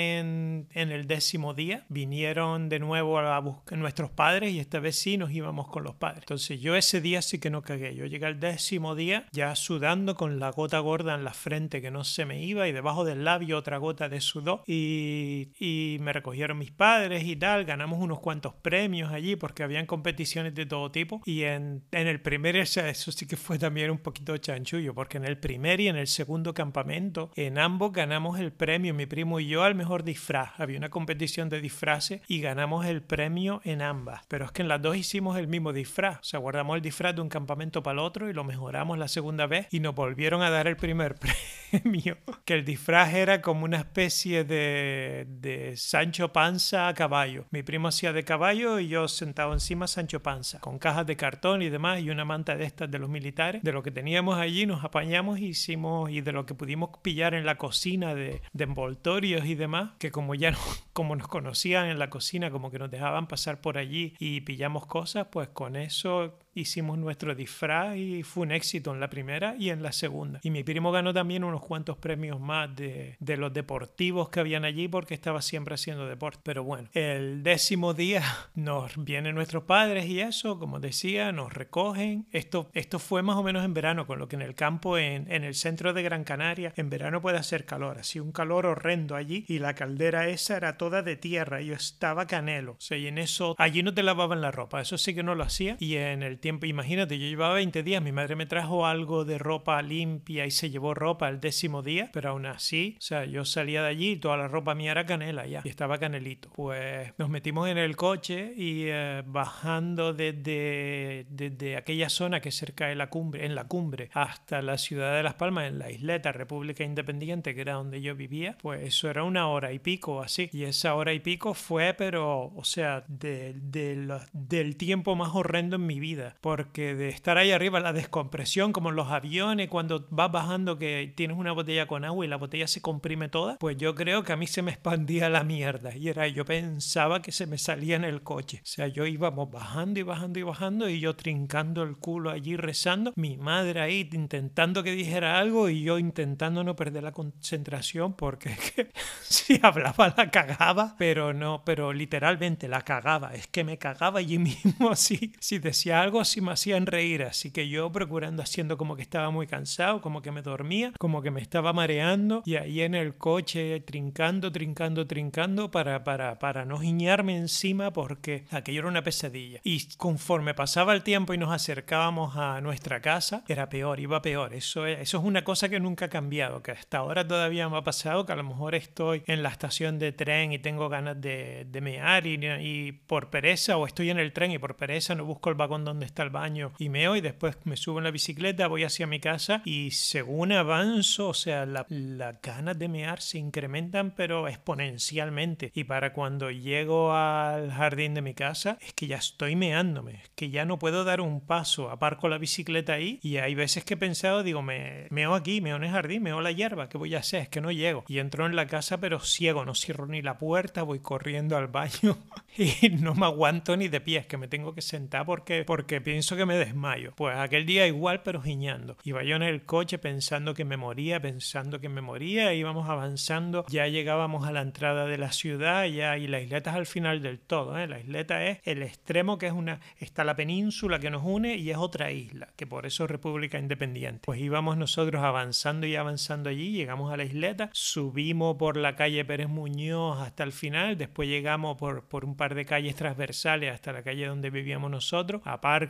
en, 0.72 0.92
el 0.92 1.08
décimo 1.08 1.54
día 1.54 1.86
vinieron 1.90 2.70
de 2.70 2.80
nuevo 2.80 3.20
a 3.20 3.40
buscar 3.40 3.78
nuestros 3.78 4.12
padres 4.12 4.54
y 4.54 4.60
esta 4.60 4.80
vez 4.80 4.98
sí 4.98 5.18
nos 5.18 5.32
íbamos 5.32 5.68
con 5.68 5.84
los 5.84 5.96
padres. 5.96 6.24
Entonces 6.24 6.60
yo 6.62 6.76
ese 6.76 7.02
día 7.02 7.22
sí 7.22 7.40
que 7.40 7.50
no 7.50 7.62
cagué. 7.62 7.96
Yo 7.96 8.06
llegué 8.06 8.26
al 8.26 8.40
décimo 8.40 8.96
día 8.96 9.26
ya 9.32 9.56
sudando 9.56 10.16
con 10.16 10.40
la 10.40 10.52
gota 10.52 10.80
gorda 10.80 11.16
en 11.16 11.24
la 11.24 11.34
frente 11.34 11.82
que 11.82 11.92
no 11.92 12.04
se 12.04 12.26
me 12.26 12.44
iba 12.44 12.68
y 12.68 12.72
debajo 12.72 13.06
del 13.06 13.24
labio 13.24 13.58
otra 13.58 13.78
gota 13.78 14.10
de 14.10 14.22
sudor 14.22 14.64
y, 14.68 15.50
y 15.60 15.98
me 16.02 16.14
recogieron 16.14 16.58
mis 16.58 16.72
padres 16.72 17.24
y 17.24 17.36
tal. 17.36 17.66
Ganamos 17.66 18.00
unos 18.00 18.20
cuantos 18.20 18.54
premios 18.54 19.12
allí 19.12 19.36
porque 19.36 19.64
habían 19.64 19.86
competiciones 19.86 20.54
de 20.56 20.66
todo 20.66 20.92
tipo 20.92 21.22
y 21.26 21.44
en, 21.44 21.84
en 21.92 22.08
el 22.08 22.22
primer 22.22 22.52
eso 22.56 23.12
sí 23.12 23.26
que 23.26 23.38
fue 23.38 23.58
también 23.60 23.92
un 23.92 23.98
poquito 23.98 24.36
chanchullo 24.38 24.94
porque 24.94 25.18
en 25.18 25.26
el 25.26 25.38
primer 25.38 25.80
y 25.80 25.88
en 25.88 25.96
el 25.96 26.08
segundo 26.08 26.54
campamento 26.54 27.32
en 27.36 27.58
ambos 27.58 27.92
ganamos 27.92 28.40
el 28.40 28.52
premio 28.52 28.94
mi 28.94 29.06
primo 29.06 29.40
y 29.40 29.48
yo 29.48 29.64
al 29.64 29.76
mejor 29.76 30.04
disfraz 30.04 30.51
Había 30.58 30.78
una 30.78 30.90
competición 30.90 31.50
de 31.50 31.62
disfraces 31.62 32.22
y 32.28 32.42
ganamos 32.42 32.86
el 32.86 33.02
premio 33.02 33.62
en 33.64 33.82
ambas. 33.82 34.22
Pero 34.28 34.46
es 34.46 34.52
que 34.52 34.62
en 34.62 34.68
las 34.68 34.82
dos 34.82 34.96
hicimos 34.96 35.38
el 35.38 35.48
mismo 35.48 35.74
disfraz. 35.74 36.20
O 36.20 36.24
sea, 36.24 36.40
guardamos 36.40 36.76
el 36.76 36.82
disfraz 36.82 37.16
de 37.16 37.22
un 37.22 37.30
campamento 37.30 37.84
para 37.84 37.94
el 37.94 38.00
otro 38.00 38.30
y 38.30 38.34
lo 38.34 38.44
mejoramos 38.44 38.98
la 38.98 39.08
segunda 39.08 39.48
vez 39.48 39.68
y 39.72 39.80
nos 39.80 39.96
volvieron 39.96 40.42
a 40.42 40.50
dar 40.50 40.68
el 40.68 40.78
primer 40.78 41.16
premio. 41.72 42.18
Que 42.46 42.56
el 42.56 42.66
disfraz 42.66 43.14
era 43.14 43.42
como 43.42 43.66
una 43.66 43.78
especie 43.78 44.44
de, 44.44 45.26
de 45.28 45.78
Sancho 45.78 46.32
Panza 46.32 46.88
a 46.88 46.94
caballo. 46.94 47.46
Mi 47.52 47.64
primo 47.64 47.88
hacía 47.88 48.14
de 48.14 48.24
caballo 48.24 48.80
y 48.80 48.88
yo 48.88 49.08
sentado 49.08 49.54
encima 49.54 49.88
Sancho 49.88 50.22
Panza, 50.22 50.60
con 50.60 50.80
cajas 50.80 51.06
de 51.06 51.16
cartón 51.16 51.62
y 51.62 51.70
demás 51.70 52.02
y 52.02 52.10
una 52.10 52.26
manta 52.26 52.56
de 52.56 52.66
estas 52.66 52.90
de 52.90 53.00
los 53.00 53.10
militares. 53.10 53.64
De 53.64 53.72
lo 53.72 53.84
que 53.84 53.92
teníamos 53.92 54.38
allí 54.38 54.66
nos 54.66 54.84
apañamos 54.84 55.40
y 55.40 55.48
hicimos 55.48 56.10
y 56.10 56.22
de 56.22 56.32
lo 56.32 56.46
que 56.46 56.54
pudimos 56.54 56.90
pillar 57.02 57.34
en 57.34 57.46
la 57.46 57.58
cocina 57.58 58.16
de, 58.16 58.42
de 58.54 58.64
envoltorios 58.64 59.46
y 59.46 59.56
demás, 59.56 59.92
que 60.00 60.12
como 60.12 60.36
ya 60.42 60.52
no, 60.52 60.58
como 60.94 61.16
nos 61.16 61.28
conocían 61.28 61.88
en 61.88 62.00
la 62.00 62.10
cocina, 62.10 62.50
como 62.50 62.72
que 62.72 62.80
nos 62.80 62.90
dejaban 62.90 63.28
pasar 63.28 63.62
por 63.62 63.78
allí 63.78 64.16
y 64.20 64.42
pillamos 64.42 64.88
cosas, 64.88 65.28
pues 65.32 65.50
con 65.50 65.76
eso 65.76 66.40
hicimos 66.54 66.98
nuestro 66.98 67.36
disfraz 67.36 67.98
y 67.98 68.24
fue 68.24 68.44
un 68.44 68.52
éxito 68.52 68.94
en 68.94 69.00
la 69.00 69.10
primera 69.10 69.56
y 69.58 69.70
en 69.70 69.84
la 69.84 69.92
segunda. 69.92 70.40
Y 70.44 70.50
mi 70.50 70.64
primo 70.64 70.92
ganó 70.92 71.14
también 71.14 71.44
unos 71.44 71.62
cuantos 71.62 71.98
premios 71.98 72.40
más 72.40 72.76
de, 72.76 73.16
de 73.20 73.38
los 73.38 73.54
deportivos 73.54 74.30
que 74.30 74.40
habían 74.40 74.66
allí 74.66 74.88
porque 74.88 75.14
estaba 75.14 75.42
siempre 75.42 75.76
haciendo 75.76 76.08
deporte. 76.08 76.42
Pero 76.44 76.64
bueno, 76.64 76.90
el 76.94 77.44
décimo 77.44 77.94
día 77.94 78.24
nos 78.56 79.04
vienen 79.04 79.36
nuestros 79.36 79.64
padres 79.64 80.06
y 80.06 80.22
eso, 80.22 80.60
como 80.60 80.80
decía, 80.80 81.32
nos 81.32 81.54
recogen. 81.54 82.28
Esto, 82.32 82.70
esto 82.74 83.00
fue 83.00 83.22
más 83.22 83.38
o 83.38 83.44
menos 83.44 83.64
en 83.64 83.74
verano, 83.74 84.08
con 84.08 84.20
lo 84.20 84.28
que 84.28 84.36
en 84.36 84.42
el 84.42 84.56
campo, 84.56 84.98
en, 84.98 85.32
en 85.32 85.44
el 85.44 85.56
centro 85.56 85.94
de 85.94 86.04
Gran 86.04 86.24
Canaria, 86.24 86.74
en 86.76 86.90
verano 86.90 87.22
puede 87.22 87.38
hacer 87.38 87.66
calor, 87.66 87.98
así 88.00 88.20
un 88.20 88.32
calor 88.32 88.66
horrendo 88.66 89.16
allí 89.16 89.46
y 89.48 89.60
la 89.60 89.76
caldera 89.76 90.28
esa 90.28 90.58
era 90.58 90.78
toda 90.78 91.02
de 91.02 91.16
tierra, 91.16 91.62
yo 91.62 91.74
estaba 91.74 92.28
canelo. 92.28 92.74
O 92.74 92.82
sea, 92.82 92.98
y 92.98 93.08
en 93.08 93.18
eso, 93.18 93.56
allí 93.58 93.84
no 93.84 93.94
te 93.94 94.04
lavaban 94.04 94.42
la 94.42 94.52
ropa, 94.52 94.82
eso 94.82 94.98
sí 94.98 95.14
que 95.14 95.24
no 95.24 95.36
lo 95.36 95.44
hacía. 95.44 95.78
Y 95.80 95.96
en 95.96 96.24
el 96.24 96.40
tiempo, 96.42 96.66
imagínate, 96.66 97.18
yo 97.18 97.28
llevaba 97.28 97.54
20 97.56 97.84
días, 97.84 98.04
mi 98.04 98.12
madre 98.12 98.36
me 98.36 98.46
trajo 98.46 98.86
algo 98.86 99.24
de 99.24 99.38
ropa 99.38 99.82
limpia 99.82 100.46
y 100.46 100.52
se 100.52 100.70
llevó 100.70 100.94
ropa 100.94 101.30
el 101.30 101.40
décimo 101.40 101.82
día, 101.82 102.10
pero 102.12 102.32
aún 102.32 102.46
así, 102.46 102.96
o 102.98 103.02
sea, 103.02 103.26
yo 103.26 103.46
salía 103.46 103.82
de 103.84 103.90
allí 103.90 104.12
y 104.12 104.16
toda 104.18 104.38
la 104.38 104.48
ropa 104.48 104.76
mía 104.76 104.92
era 104.92 105.06
canela 105.06 105.46
ya, 105.46 105.62
y 105.64 105.70
estaba 105.70 105.98
canelito. 105.98 106.50
Pues 106.54 107.14
nos 107.18 107.30
metimos 107.30 107.70
en 107.70 107.78
el 107.78 107.96
coche 107.96 108.54
y 108.58 108.86
eh, 108.88 109.24
bajando 109.26 110.14
desde, 110.14 111.26
desde 111.30 111.78
aquella 111.78 112.10
zona 112.10 112.42
que 112.42 112.50
es 112.50 112.56
cerca 112.56 112.88
de 112.88 112.96
la 112.96 113.10
cumbre, 113.10 113.46
en 113.46 113.56
la 113.56 113.66
cumbre, 113.66 114.10
hasta 114.14 114.62
la 114.62 114.78
ciudad 114.78 115.16
de 115.16 115.24
Las 115.24 115.36
Palmas, 115.36 115.70
en 115.70 115.80
la 115.80 115.92
isleta 115.92 116.32
República 116.32 116.84
Independiente, 116.84 117.56
que 117.56 117.62
era 117.62 117.74
donde 117.74 118.02
yo 118.02 118.16
vivía, 118.16 118.58
pues 118.62 118.82
eso 118.84 119.10
era 119.10 119.24
una 119.24 119.48
hora 119.48 119.72
y 119.72 119.80
pico 119.80 120.22
así. 120.22 120.50
Y 120.52 120.64
esa 120.64 120.96
hora 120.96 121.14
y 121.14 121.20
pico 121.20 121.54
fue, 121.54 121.94
pero, 121.94 122.52
o 122.56 122.64
sea, 122.64 123.06
de, 123.08 123.54
de 123.54 123.92
del 124.34 124.76
tiempo 124.78 125.16
más 125.16 125.30
horrendo 125.34 125.76
en 125.76 125.86
mi 125.86 126.00
vida 126.00 126.31
porque 126.40 126.96
de 126.96 127.10
estar 127.10 127.38
ahí 127.38 127.52
arriba, 127.52 127.80
la 127.80 127.94
descompresión, 127.94 128.72
como 128.72 128.90
en 128.90 128.96
los 128.96 129.10
aviones, 129.10 129.70
cuando 129.70 130.08
vas 130.10 130.32
bajando 130.32 130.78
que 130.78 131.12
tienes 131.16 131.38
una 131.38 131.52
botella 131.52 131.88
con 131.88 132.06
agua 132.06 132.26
y 132.26 132.28
la 132.28 132.38
botella 132.38 132.68
se 132.68 132.82
comprime 132.82 133.30
toda, 133.30 133.58
pues 133.58 133.78
yo 133.78 133.96
creo 133.96 134.24
que 134.24 134.34
a 134.34 134.38
mí 134.38 134.48
se 134.48 134.62
me 134.62 134.72
expandía 134.72 135.30
la 135.30 135.44
mierda. 135.44 135.96
Y 135.96 136.10
era, 136.10 136.28
yo 136.28 136.46
pensaba 136.46 137.22
que 137.22 137.32
se 137.32 137.48
me 137.48 137.58
salía 137.58 137.96
en 137.96 138.04
el 138.04 138.22
coche. 138.24 138.60
O 138.64 138.66
sea, 138.66 138.88
yo 138.88 139.06
íbamos 139.06 139.52
bajando 139.52 140.00
y 140.00 140.04
bajando 140.04 140.40
y 140.40 140.44
bajando 140.44 140.90
y 140.90 141.00
yo 141.00 141.16
trincando 141.16 141.84
el 141.84 141.98
culo 141.98 142.30
allí 142.30 142.56
rezando, 142.56 143.14
mi 143.16 143.38
madre 143.38 143.82
ahí 143.82 144.10
intentando 144.14 144.84
que 144.84 144.92
dijera 144.92 145.40
algo 145.40 145.70
y 145.70 145.84
yo 145.84 146.00
intentando 146.00 146.64
no 146.64 146.76
perder 146.76 147.04
la 147.04 147.12
concentración 147.12 148.14
porque 148.14 148.56
si 149.22 149.60
hablaba 149.62 150.14
la 150.16 150.30
cagaba, 150.30 150.96
pero 150.98 151.34
no, 151.34 151.64
pero 151.66 151.94
literalmente 151.94 152.68
la 152.68 152.82
cagaba. 152.82 153.34
Es 153.34 153.48
que 153.48 153.64
me 153.64 153.78
cagaba 153.78 154.20
allí 154.20 154.38
mismo 154.38 154.90
así. 154.92 155.34
Si 155.40 155.60
decía 155.60 156.02
algo 156.02 156.21
si 156.26 156.42
me 156.42 156.52
hacían 156.52 156.86
reír, 156.86 157.24
así 157.24 157.52
que 157.52 157.70
yo 157.70 157.92
procurando 157.92 158.44
haciendo 158.44 158.78
como 158.78 158.96
que 158.96 159.02
estaba 159.02 159.30
muy 159.32 159.48
cansado, 159.48 160.02
como 160.02 160.22
que 160.22 160.32
me 160.32 160.42
dormía, 160.42 160.94
como 160.98 161.22
que 161.22 161.32
me 161.32 161.42
estaba 161.42 161.74
mareando 161.74 162.44
y 162.46 162.56
ahí 162.56 162.82
en 162.82 162.96
el 162.96 163.16
coche 163.16 163.80
trincando, 163.82 164.52
trincando, 164.52 165.08
trincando 165.08 165.72
para, 165.72 166.04
para, 166.04 166.40
para 166.40 166.66
no 166.66 166.78
giñarme 166.78 167.38
encima 167.38 167.92
porque 167.92 168.46
aquello 168.52 168.82
era 168.82 168.90
una 168.90 169.04
pesadilla. 169.04 169.60
Y 169.64 169.88
conforme 169.98 170.54
pasaba 170.54 170.94
el 170.94 171.04
tiempo 171.04 171.34
y 171.34 171.38
nos 171.38 171.52
acercábamos 171.52 172.36
a 172.36 172.62
nuestra 172.62 173.02
casa, 173.02 173.44
era 173.48 173.70
peor, 173.70 174.00
iba 174.00 174.22
peor. 174.22 174.54
Eso 174.54 174.86
es, 174.86 175.00
eso 175.00 175.18
es 175.20 175.24
una 175.24 175.44
cosa 175.44 175.70
que 175.70 175.80
nunca 175.80 176.06
ha 176.06 176.10
cambiado, 176.10 176.62
que 176.62 176.72
hasta 176.72 177.00
ahora 177.00 177.28
todavía 177.28 177.70
me 177.70 177.78
ha 177.78 177.84
pasado, 177.84 178.26
que 178.26 178.34
a 178.34 178.36
lo 178.36 178.44
mejor 178.44 178.76
estoy 178.76 179.24
en 179.28 179.44
la 179.44 179.50
estación 179.50 180.00
de 180.00 180.12
tren 180.12 180.52
y 180.52 180.60
tengo 180.60 180.90
ganas 180.90 181.20
de, 181.20 181.66
de 181.70 181.82
mear 181.82 182.28
y, 182.28 182.40
y 182.60 182.92
por 182.92 183.30
pereza, 183.30 183.78
o 183.78 183.86
estoy 183.86 184.10
en 184.10 184.20
el 184.20 184.34
tren 184.34 184.52
y 184.52 184.58
por 184.58 184.76
pereza 184.76 185.16
no 185.16 185.26
busco 185.26 185.50
el 185.50 185.56
vagón 185.56 185.86
donde 185.86 186.06
está 186.12 186.24
al 186.24 186.30
baño 186.30 186.74
y 186.78 186.90
meo 186.90 187.16
y 187.16 187.22
después 187.22 187.58
me 187.64 187.78
subo 187.78 187.98
en 187.98 188.04
la 188.04 188.12
bicicleta, 188.12 188.68
voy 188.68 188.84
hacia 188.84 189.08
mi 189.08 189.20
casa 189.20 189.62
y 189.66 189.92
según 189.92 190.52
avanzo, 190.52 191.30
o 191.30 191.34
sea, 191.34 191.66
las 191.66 191.86
la 191.90 192.40
ganas 192.42 192.78
de 192.78 192.88
mear 192.88 193.22
se 193.22 193.38
incrementan 193.38 194.12
pero 194.16 194.48
exponencialmente. 194.48 195.72
Y 195.74 195.86
para 195.86 196.14
cuando 196.14 196.52
llego 196.52 197.14
al 197.14 197.72
jardín 197.72 198.14
de 198.14 198.22
mi 198.22 198.34
casa 198.34 198.78
es 198.82 198.94
que 198.94 199.08
ya 199.08 199.18
estoy 199.18 199.56
meándome, 199.56 200.16
es 200.24 200.30
que 200.36 200.50
ya 200.50 200.66
no 200.66 200.80
puedo 200.80 201.04
dar 201.04 201.22
un 201.22 201.42
paso, 201.42 201.90
aparco 201.90 202.30
la 202.30 202.38
bicicleta 202.38 202.94
ahí 202.94 203.20
y 203.24 203.38
hay 203.38 203.56
veces 203.56 203.84
que 203.84 203.94
he 203.94 203.98
pensado, 203.98 204.44
digo, 204.44 204.62
me 204.62 205.08
meo 205.10 205.34
aquí, 205.34 205.62
meo 205.62 205.78
en 205.78 205.86
el 205.86 205.92
jardín, 205.92 206.24
meo 206.24 206.42
la 206.42 206.52
hierba, 206.52 206.90
¿qué 206.90 206.98
voy 206.98 207.16
a 207.16 207.20
hacer? 207.20 207.44
Es 207.44 207.50
que 207.50 207.62
no 207.62 207.72
llego 207.72 208.04
y 208.08 208.20
entro 208.20 208.46
en 208.46 208.56
la 208.56 208.68
casa 208.68 209.00
pero 209.00 209.20
ciego, 209.20 209.66
no 209.66 209.76
cierro 209.76 210.08
ni 210.08 210.22
la 210.22 210.38
puerta, 210.38 210.84
voy 210.84 211.00
corriendo 211.00 211.58
al 211.58 211.68
baño 211.68 212.18
y 212.58 212.90
no 212.90 213.16
me 213.16 213.26
aguanto 213.26 213.78
ni 213.78 213.88
de 213.88 214.02
pies, 214.02 214.26
que 214.26 214.38
me 214.38 214.48
tengo 214.48 214.76
que 214.76 214.82
sentar 214.82 215.26
porque, 215.26 215.64
porque 215.66 216.01
pienso 216.02 216.36
que 216.36 216.46
me 216.46 216.58
desmayo. 216.58 217.14
Pues 217.16 217.38
aquel 217.38 217.66
día 217.66 217.88
igual, 217.88 218.22
pero 218.24 218.42
giñando. 218.42 218.98
Iba 219.04 219.24
yo 219.24 219.36
en 219.36 219.44
el 219.44 219.64
coche 219.66 219.98
pensando 219.98 220.54
que 220.54 220.66
me 220.66 220.78
moría, 220.78 221.22
pensando 221.22 221.80
que 221.80 221.90
me 221.90 222.02
moría, 222.02 222.54
íbamos 222.54 222.90
avanzando, 222.90 223.66
ya 223.70 223.88
llegábamos 223.88 224.48
a 224.48 224.52
la 224.52 224.62
entrada 224.62 225.06
de 225.06 225.18
la 225.18 225.32
ciudad, 225.32 225.86
ya, 225.86 226.18
y 226.18 226.28
la 226.28 226.40
isleta 226.40 226.72
es 226.72 226.76
al 226.76 226.86
final 226.86 227.22
del 227.22 227.40
todo, 227.40 227.78
¿eh? 227.78 227.88
La 227.88 228.00
isleta 228.00 228.46
es 228.46 228.60
el 228.64 228.84
extremo 228.84 229.38
que 229.38 229.48
es 229.48 229.54
una, 229.54 229.80
está 229.98 230.24
la 230.24 230.36
península 230.36 231.00
que 231.00 231.10
nos 231.10 231.24
une 231.24 231.56
y 231.56 231.72
es 231.72 231.78
otra 231.78 232.12
isla, 232.12 232.50
que 232.56 232.68
por 232.68 232.86
eso 232.86 233.06
es 233.06 233.12
República 233.12 233.58
Independiente. 233.60 234.22
Pues 234.26 234.40
íbamos 234.40 234.78
nosotros 234.78 235.24
avanzando 235.24 235.88
y 235.88 235.96
avanzando 235.96 236.50
allí, 236.50 236.72
llegamos 236.72 237.12
a 237.12 237.18
la 237.18 237.24
isleta, 237.24 237.70
subimos 237.74 238.58
por 238.58 238.78
la 238.78 238.96
calle 238.96 239.26
Pérez 239.26 239.50
Muñoz 239.50 240.20
hasta 240.22 240.44
el 240.44 240.52
final, 240.52 240.98
después 240.98 241.28
llegamos 241.28 241.78
por, 241.78 242.06
por 242.06 242.26
un 242.26 242.36
par 242.36 242.56
de 242.56 242.66
calles 242.66 242.96
transversales 242.96 243.72
hasta 243.72 243.92
la 243.92 244.04
calle 244.04 244.28
donde 244.28 244.50
vivíamos 244.50 244.92
nosotros, 244.92 245.42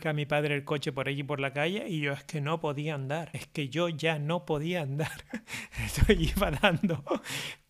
aparca 0.02 0.12
mi 0.14 0.26
padre 0.26 0.56
el 0.56 0.64
coche 0.64 0.90
por 0.90 1.06
allí 1.06 1.22
por 1.22 1.38
la 1.38 1.52
calle 1.52 1.86
y 1.88 2.00
yo 2.00 2.12
es 2.12 2.24
que 2.24 2.40
no 2.40 2.58
podía 2.58 2.94
andar, 2.94 3.30
es 3.34 3.46
que 3.46 3.68
yo 3.68 3.88
ya 3.88 4.18
no 4.18 4.44
podía 4.44 4.82
andar. 4.82 5.24
Entonces 5.78 6.34
iba 6.36 6.50
dando 6.50 7.04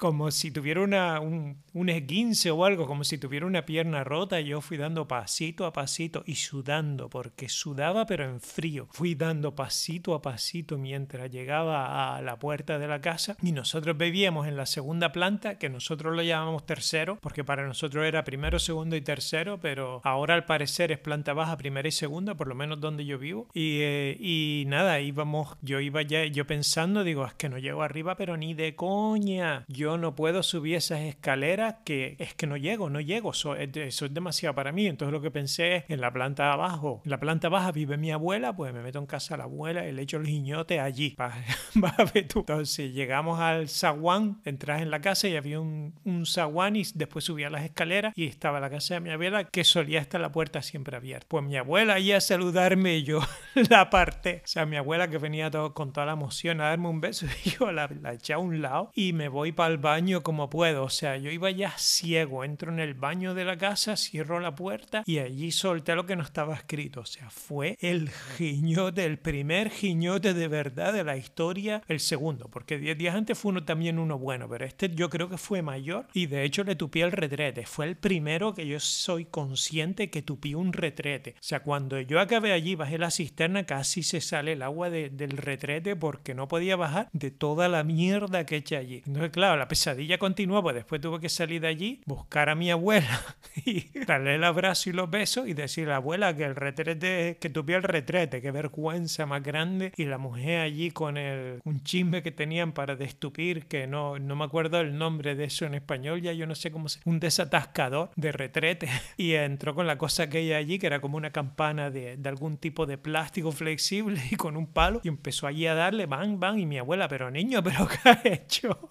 como 0.02 0.32
si 0.32 0.50
tuviera 0.50 0.80
una, 0.80 1.20
un, 1.20 1.62
un 1.74 1.88
esguince 1.88 2.50
o 2.50 2.64
algo, 2.64 2.88
como 2.88 3.04
si 3.04 3.18
tuviera 3.18 3.46
una 3.46 3.64
pierna 3.64 4.02
rota, 4.02 4.40
yo 4.40 4.60
fui 4.60 4.76
dando 4.76 5.06
pasito 5.06 5.64
a 5.64 5.72
pasito 5.72 6.24
y 6.26 6.34
sudando, 6.34 7.08
porque 7.08 7.48
sudaba 7.48 8.04
pero 8.04 8.24
en 8.24 8.40
frío. 8.40 8.88
Fui 8.90 9.14
dando 9.14 9.54
pasito 9.54 10.14
a 10.14 10.20
pasito 10.20 10.76
mientras 10.76 11.30
llegaba 11.30 12.16
a 12.16 12.20
la 12.20 12.36
puerta 12.40 12.80
de 12.80 12.88
la 12.88 13.00
casa 13.00 13.36
y 13.42 13.52
nosotros 13.52 13.96
vivíamos 13.96 14.48
en 14.48 14.56
la 14.56 14.66
segunda 14.66 15.12
planta, 15.12 15.56
que 15.56 15.68
nosotros 15.68 16.16
lo 16.16 16.22
llamamos 16.24 16.66
tercero, 16.66 17.18
porque 17.20 17.44
para 17.44 17.64
nosotros 17.64 18.04
era 18.04 18.24
primero, 18.24 18.58
segundo 18.58 18.96
y 18.96 19.02
tercero, 19.02 19.60
pero 19.60 20.00
ahora 20.02 20.34
al 20.34 20.46
parecer 20.46 20.90
es 20.90 20.98
planta 20.98 21.32
baja, 21.32 21.56
primera 21.56 21.86
y 21.86 21.92
segunda, 21.92 22.34
por 22.34 22.48
lo 22.48 22.56
menos 22.56 22.80
donde 22.80 23.04
yo 23.04 23.20
vivo. 23.20 23.46
Y, 23.54 23.78
eh, 23.82 24.16
y 24.18 24.64
nada, 24.66 24.98
íbamos, 24.98 25.56
yo 25.62 25.78
iba 25.78 26.02
ya, 26.02 26.24
yo 26.24 26.44
pensando, 26.44 27.04
digo, 27.04 27.24
es 27.24 27.34
que 27.34 27.48
no 27.48 27.58
llego 27.58 27.84
arriba, 27.84 28.16
pero 28.16 28.36
ni 28.36 28.54
de 28.54 28.74
coña. 28.74 29.64
Yo 29.68 29.91
no 29.98 30.14
puedo 30.14 30.42
subir 30.42 30.76
esas 30.76 31.00
escaleras 31.00 31.76
que 31.84 32.16
es 32.18 32.34
que 32.34 32.46
no 32.46 32.56
llego, 32.56 32.90
no 32.90 33.00
llego. 33.00 33.32
Eso 33.32 33.56
es, 33.56 33.76
eso 33.76 34.06
es 34.06 34.14
demasiado 34.14 34.54
para 34.54 34.72
mí. 34.72 34.86
Entonces 34.86 35.12
lo 35.12 35.20
que 35.20 35.30
pensé 35.30 35.76
es, 35.76 35.84
en 35.88 36.00
la 36.00 36.12
planta 36.12 36.52
abajo, 36.52 37.02
en 37.04 37.10
la 37.10 37.18
planta 37.18 37.48
baja 37.48 37.72
vive 37.72 37.96
mi 37.96 38.10
abuela, 38.10 38.54
pues 38.54 38.72
me 38.72 38.82
meto 38.82 38.98
en 38.98 39.06
casa 39.06 39.34
a 39.34 39.38
la 39.38 39.44
abuela 39.44 39.86
y 39.86 39.92
le 39.92 40.02
echo 40.02 40.18
el 40.18 40.24
guiñote 40.24 40.80
allí. 40.80 41.16
Va 41.18 41.94
a 41.96 42.04
ver 42.04 42.28
tú. 42.28 42.40
Entonces 42.40 42.92
llegamos 42.92 43.40
al 43.40 43.68
zaguán, 43.68 44.40
entras 44.44 44.82
en 44.82 44.90
la 44.90 45.00
casa 45.00 45.28
y 45.28 45.36
había 45.36 45.60
un, 45.60 45.94
un 46.04 46.26
zaguán 46.26 46.76
y 46.76 46.84
después 46.94 47.24
subía 47.24 47.50
las 47.50 47.64
escaleras 47.64 48.12
y 48.16 48.26
estaba 48.26 48.60
la 48.60 48.70
casa 48.70 48.94
de 48.94 49.00
mi 49.00 49.10
abuela 49.10 49.44
que 49.44 49.64
solía 49.64 50.00
estar 50.00 50.20
la 50.20 50.32
puerta 50.32 50.62
siempre 50.62 50.96
abierta. 50.96 51.26
Pues 51.28 51.44
mi 51.44 51.56
abuela 51.56 51.94
ahí 51.94 52.12
a 52.12 52.20
saludarme 52.20 52.96
y 52.96 53.04
yo 53.04 53.20
la 53.70 53.90
parte. 53.90 54.42
O 54.44 54.46
sea, 54.46 54.66
mi 54.66 54.76
abuela 54.76 55.08
que 55.08 55.18
venía 55.18 55.50
todo, 55.50 55.74
con 55.74 55.92
toda 55.92 56.06
la 56.06 56.12
emoción 56.12 56.60
a 56.60 56.68
darme 56.68 56.88
un 56.88 57.00
beso 57.00 57.26
y 57.44 57.50
yo 57.50 57.72
la, 57.72 57.88
la 58.00 58.12
eché 58.12 58.32
a 58.32 58.38
un 58.38 58.62
lado 58.62 58.90
y 58.94 59.12
me 59.12 59.28
voy 59.28 59.52
para 59.52 59.72
al 59.72 59.78
baño 59.82 60.22
como 60.22 60.48
puedo. 60.48 60.84
O 60.84 60.88
sea, 60.88 61.18
yo 61.18 61.30
iba 61.30 61.50
ya 61.50 61.72
ciego. 61.76 62.44
Entro 62.44 62.72
en 62.72 62.80
el 62.80 62.94
baño 62.94 63.34
de 63.34 63.44
la 63.44 63.58
casa, 63.58 63.96
cierro 63.96 64.40
la 64.40 64.54
puerta 64.54 65.02
y 65.04 65.18
allí 65.18 65.52
solté 65.52 65.94
lo 65.94 66.06
que 66.06 66.16
no 66.16 66.22
estaba 66.22 66.54
escrito. 66.54 67.00
O 67.00 67.06
sea, 67.06 67.28
fue 67.28 67.76
el 67.80 68.08
giñote, 68.10 69.04
el 69.04 69.18
primer 69.18 69.68
giñote 69.68 70.32
de 70.32 70.48
verdad 70.48 70.92
de 70.92 71.04
la 71.04 71.16
historia, 71.16 71.82
el 71.88 72.00
segundo, 72.00 72.48
porque 72.48 72.78
10 72.78 72.96
días 72.96 73.14
antes 73.14 73.38
fue 73.38 73.50
uno, 73.50 73.64
también 73.64 73.98
uno 73.98 74.18
bueno, 74.18 74.48
pero 74.48 74.64
este 74.64 74.88
yo 74.94 75.10
creo 75.10 75.28
que 75.28 75.36
fue 75.36 75.62
mayor 75.62 76.06
y 76.14 76.26
de 76.26 76.44
hecho 76.44 76.64
le 76.64 76.76
tupí 76.76 77.02
el 77.02 77.12
retrete. 77.12 77.66
Fue 77.66 77.86
el 77.86 77.96
primero 77.96 78.54
que 78.54 78.66
yo 78.66 78.80
soy 78.80 79.24
consciente 79.24 80.10
que 80.10 80.22
tupí 80.22 80.54
un 80.54 80.72
retrete. 80.72 81.34
O 81.38 81.42
sea, 81.42 81.60
cuando 81.60 82.00
yo 82.00 82.20
acabé 82.20 82.52
allí, 82.52 82.74
bajé 82.74 82.98
la 82.98 83.10
cisterna, 83.10 83.64
casi 83.64 84.02
se 84.02 84.20
sale 84.20 84.52
el 84.52 84.62
agua 84.62 84.90
del 84.90 85.36
retrete 85.36 85.96
porque 85.96 86.34
no 86.34 86.48
podía 86.48 86.76
bajar 86.76 87.08
de 87.12 87.30
toda 87.30 87.68
la 87.68 87.84
mierda 87.84 88.46
que 88.46 88.56
eché 88.56 88.76
allí. 88.76 89.02
Entonces, 89.06 89.30
claro, 89.30 89.56
la 89.56 89.68
pesadilla 89.72 90.18
continuó, 90.18 90.62
pues 90.62 90.74
después 90.74 91.00
tuve 91.00 91.18
que 91.18 91.30
salir 91.30 91.62
de 91.62 91.68
allí, 91.68 92.02
buscar 92.04 92.50
a 92.50 92.54
mi 92.54 92.70
abuela 92.70 93.22
y 93.64 93.88
darle 94.04 94.34
el 94.34 94.44
abrazo 94.44 94.90
y 94.90 94.92
los 94.92 95.08
besos 95.08 95.48
y 95.48 95.54
decirle 95.54 95.94
abuela 95.94 96.36
que 96.36 96.44
el 96.44 96.54
retrete, 96.54 97.38
que 97.40 97.48
tupí 97.48 97.72
el 97.72 97.82
retrete, 97.82 98.42
qué 98.42 98.50
vergüenza 98.50 99.24
más 99.24 99.42
grande. 99.42 99.90
Y 99.96 100.04
la 100.04 100.18
mujer 100.18 100.60
allí 100.60 100.90
con 100.90 101.16
el, 101.16 101.62
un 101.64 101.82
chisme 101.82 102.22
que 102.22 102.32
tenían 102.32 102.72
para 102.72 102.96
destupir, 102.96 103.64
que 103.64 103.86
no, 103.86 104.18
no 104.18 104.36
me 104.36 104.44
acuerdo 104.44 104.78
el 104.78 104.98
nombre 104.98 105.36
de 105.36 105.44
eso 105.44 105.64
en 105.64 105.72
español, 105.72 106.20
ya 106.20 106.34
yo 106.34 106.46
no 106.46 106.54
sé 106.54 106.70
cómo 106.70 106.90
se... 106.90 107.00
Un 107.06 107.18
desatascador 107.18 108.10
de 108.14 108.30
retrete. 108.30 108.90
Y 109.16 109.34
entró 109.34 109.74
con 109.74 109.86
la 109.86 109.96
cosa 109.96 110.28
que 110.28 110.38
hay 110.38 110.52
allí, 110.52 110.78
que 110.78 110.86
era 110.86 111.00
como 111.00 111.16
una 111.16 111.30
campana 111.30 111.90
de, 111.90 112.18
de 112.18 112.28
algún 112.28 112.58
tipo 112.58 112.84
de 112.84 112.98
plástico 112.98 113.52
flexible 113.52 114.20
y 114.30 114.36
con 114.36 114.58
un 114.58 114.66
palo. 114.66 115.00
Y 115.02 115.08
empezó 115.08 115.46
allí 115.46 115.66
a 115.66 115.74
darle, 115.74 116.04
van, 116.04 116.38
van. 116.38 116.58
Y 116.58 116.66
mi 116.66 116.76
abuela, 116.76 117.08
pero 117.08 117.30
niño, 117.30 117.62
¿pero 117.62 117.88
qué 117.88 118.10
has 118.10 118.26
hecho? 118.26 118.90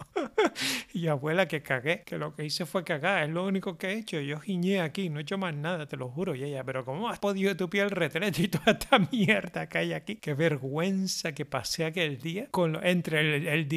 y 0.93 1.07
abuela, 1.07 1.47
que 1.47 1.61
cagué, 1.61 2.03
que 2.03 2.17
lo 2.17 2.35
que 2.35 2.45
hice 2.45 2.65
fue 2.65 2.83
cagar, 2.83 3.23
es 3.23 3.29
lo 3.29 3.45
único 3.45 3.77
que 3.77 3.87
he 3.87 3.93
hecho. 3.93 4.19
Yo 4.19 4.39
giñé 4.39 4.81
aquí, 4.81 5.09
no 5.09 5.19
he 5.19 5.23
hecho 5.23 5.37
más 5.37 5.53
nada, 5.53 5.85
te 5.85 5.97
lo 5.97 6.09
juro. 6.09 6.35
Y 6.35 6.43
ella, 6.43 6.63
pero 6.63 6.85
¿cómo 6.85 7.09
has 7.09 7.19
podido 7.19 7.55
tupir 7.55 7.81
el 7.81 7.91
retrete 7.91 8.43
y 8.43 8.47
toda 8.47 8.73
esta 8.73 8.99
mierda 9.11 9.67
que 9.67 9.77
hay 9.77 9.93
aquí? 9.93 10.15
Qué 10.15 10.33
vergüenza 10.33 11.33
que 11.33 11.45
pasé 11.45 11.85
aquel 11.85 12.19
día 12.19 12.47
con 12.51 12.79
entre 12.85 13.21
el, 13.21 13.71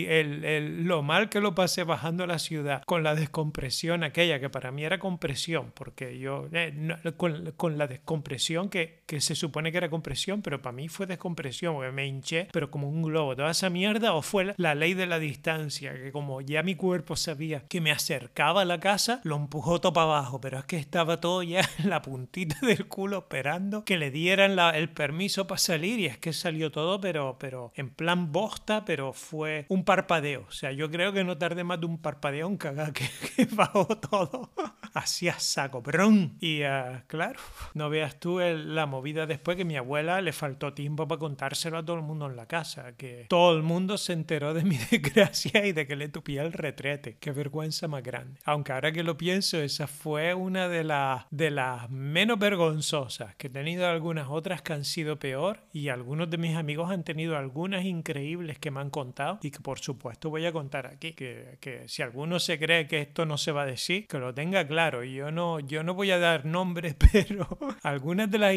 el, 0.44 0.84
lo 0.84 1.02
mal 1.02 1.28
que 1.28 1.40
lo 1.40 1.54
pasé 1.54 1.84
bajando 1.84 2.24
a 2.24 2.26
la 2.26 2.38
ciudad, 2.38 2.82
con 2.84 3.02
la 3.02 3.14
descompresión 3.14 4.04
aquella, 4.04 4.40
que 4.40 4.50
para 4.50 4.70
mí 4.70 4.84
era 4.84 4.98
compresión, 4.98 5.72
porque 5.74 6.18
yo, 6.18 6.48
eh, 6.52 6.72
con, 7.16 7.52
con, 7.56 7.78
la 7.78 7.86
descompresión 7.86 8.68
que, 8.68 9.02
que 9.06 9.20
se 9.20 9.34
supone 9.34 9.72
que 9.72 9.78
era 9.78 9.90
compresión, 9.90 10.42
pero 10.42 10.62
para 10.62 10.72
mí 10.72 10.88
fue 10.88 11.06
descompresión, 11.06 11.74
porque 11.74 11.92
me 11.92 12.06
hinché, 12.06 12.48
pero 12.52 12.70
como 12.70 12.88
un 12.88 13.02
globo. 13.02 13.36
Toda 13.36 13.50
esa 13.50 13.70
mierda, 13.70 14.14
o 14.14 14.22
fue 14.22 14.54
la 14.56 14.74
ley 14.74 14.94
de 14.94 15.06
la 15.06 15.18
distancia, 15.18 15.92
que 15.94 16.12
como 16.12 16.40
ya 16.40 16.62
mi 16.62 16.73
cuerpo 16.76 17.16
sabía 17.16 17.66
que 17.68 17.80
me 17.80 17.92
acercaba 17.92 18.62
a 18.62 18.64
la 18.64 18.80
casa, 18.80 19.20
lo 19.24 19.36
empujó 19.36 19.80
todo 19.80 19.92
para 19.92 20.06
abajo, 20.06 20.40
pero 20.40 20.58
es 20.58 20.64
que 20.64 20.76
estaba 20.76 21.20
todo 21.20 21.42
ya 21.42 21.60
en 21.78 21.90
la 21.90 22.02
puntita 22.02 22.56
del 22.66 22.86
culo 22.86 23.18
esperando 23.18 23.84
que 23.84 23.98
le 23.98 24.10
dieran 24.10 24.58
el 24.74 24.88
permiso 24.88 25.46
para 25.46 25.58
salir 25.58 26.00
y 26.00 26.06
es 26.06 26.18
que 26.18 26.32
salió 26.32 26.70
todo, 26.70 27.00
pero, 27.00 27.36
pero 27.38 27.72
en 27.74 27.90
plan 27.90 28.32
bosta, 28.32 28.84
pero 28.84 29.12
fue 29.12 29.66
un 29.68 29.84
parpadeo. 29.84 30.46
O 30.48 30.52
sea, 30.52 30.72
yo 30.72 30.90
creo 30.90 31.12
que 31.12 31.24
no 31.24 31.38
tardé 31.38 31.64
más 31.64 31.80
de 31.80 31.86
un 31.86 31.98
parpadeo 31.98 32.46
en 32.46 32.56
cagar 32.56 32.92
que, 32.92 33.08
bajó 33.52 33.86
todo. 33.86 34.50
Así 34.94 35.28
a 35.28 35.38
saco, 35.40 35.82
brum. 35.82 36.36
Y 36.40 36.62
uh, 36.62 37.02
claro, 37.08 37.40
no 37.74 37.90
veas 37.90 38.20
tú 38.20 38.38
la 38.38 38.86
movida 38.86 39.26
después 39.26 39.56
que 39.56 39.64
mi 39.64 39.76
abuela 39.76 40.20
le 40.20 40.32
faltó 40.32 40.72
tiempo 40.72 41.08
para 41.08 41.18
contárselo 41.18 41.78
a 41.78 41.84
todo 41.84 41.96
el 41.96 42.02
mundo 42.02 42.26
en 42.26 42.36
la 42.36 42.46
casa, 42.46 42.96
que 42.96 43.26
todo 43.28 43.56
el 43.56 43.62
mundo 43.62 43.98
se 43.98 44.12
enteró 44.12 44.54
de 44.54 44.64
mi 44.64 44.78
desgracia 44.90 45.66
y 45.66 45.72
de 45.72 45.86
que 45.86 45.96
le 45.96 46.08
tupía 46.08 46.42
el 46.42 46.52
retrete. 46.64 47.16
Qué 47.18 47.32
vergüenza 47.32 47.88
más 47.88 48.02
grande. 48.02 48.40
Aunque 48.44 48.72
ahora 48.72 48.92
que 48.92 49.02
lo 49.02 49.16
pienso, 49.16 49.60
esa 49.60 49.86
fue 49.86 50.34
una 50.34 50.68
de, 50.68 50.84
las 50.84 51.24
de 51.30 51.50
menos 51.88 52.38
vergonzosas, 52.38 53.34
que 53.36 53.46
he 53.46 53.50
tenido 53.50 53.86
algunas 53.88 54.28
otras 54.28 54.62
que 54.62 54.74
han 54.74 54.84
sido 54.84 55.18
peor 55.18 55.60
y 55.72 55.88
algunos 55.88 56.28
de 56.30 56.38
mis 56.38 56.56
amigos 56.56 56.90
han 56.90 57.04
tenido 57.04 57.36
algunas 57.36 57.84
increíbles 57.84 58.58
que 58.58 58.70
me 58.70 58.80
han 58.80 58.90
contado 58.90 59.38
y 59.42 59.50
que 59.50 59.60
por 59.60 59.78
supuesto 59.78 60.30
voy 60.30 60.44
a 60.44 60.52
contar 60.52 60.86
aquí. 60.86 61.14
Que, 61.14 61.56
que 61.60 61.88
si 61.88 62.02
alguno 62.02 62.38
se 62.38 62.58
cree 62.58 62.86
que 62.86 63.00
esto 63.00 63.24
no 63.24 63.38
se 63.38 63.50
va 63.52 63.62
a 63.62 63.66
decir, 63.66 64.06
que 64.06 64.18
lo 64.18 64.34
tenga 64.34 64.66
claro 64.66 64.74
claro, 64.74 65.04
yo 65.04 65.30
no, 65.30 65.60
yo 65.60 65.84
no 65.84 65.94
voy 65.94 66.10
a 66.10 66.18
dar 66.18 66.44
nombres, 66.44 66.96
pero 67.12 67.46
algunas 67.84 68.28
de 68.28 68.38
las 68.38 68.54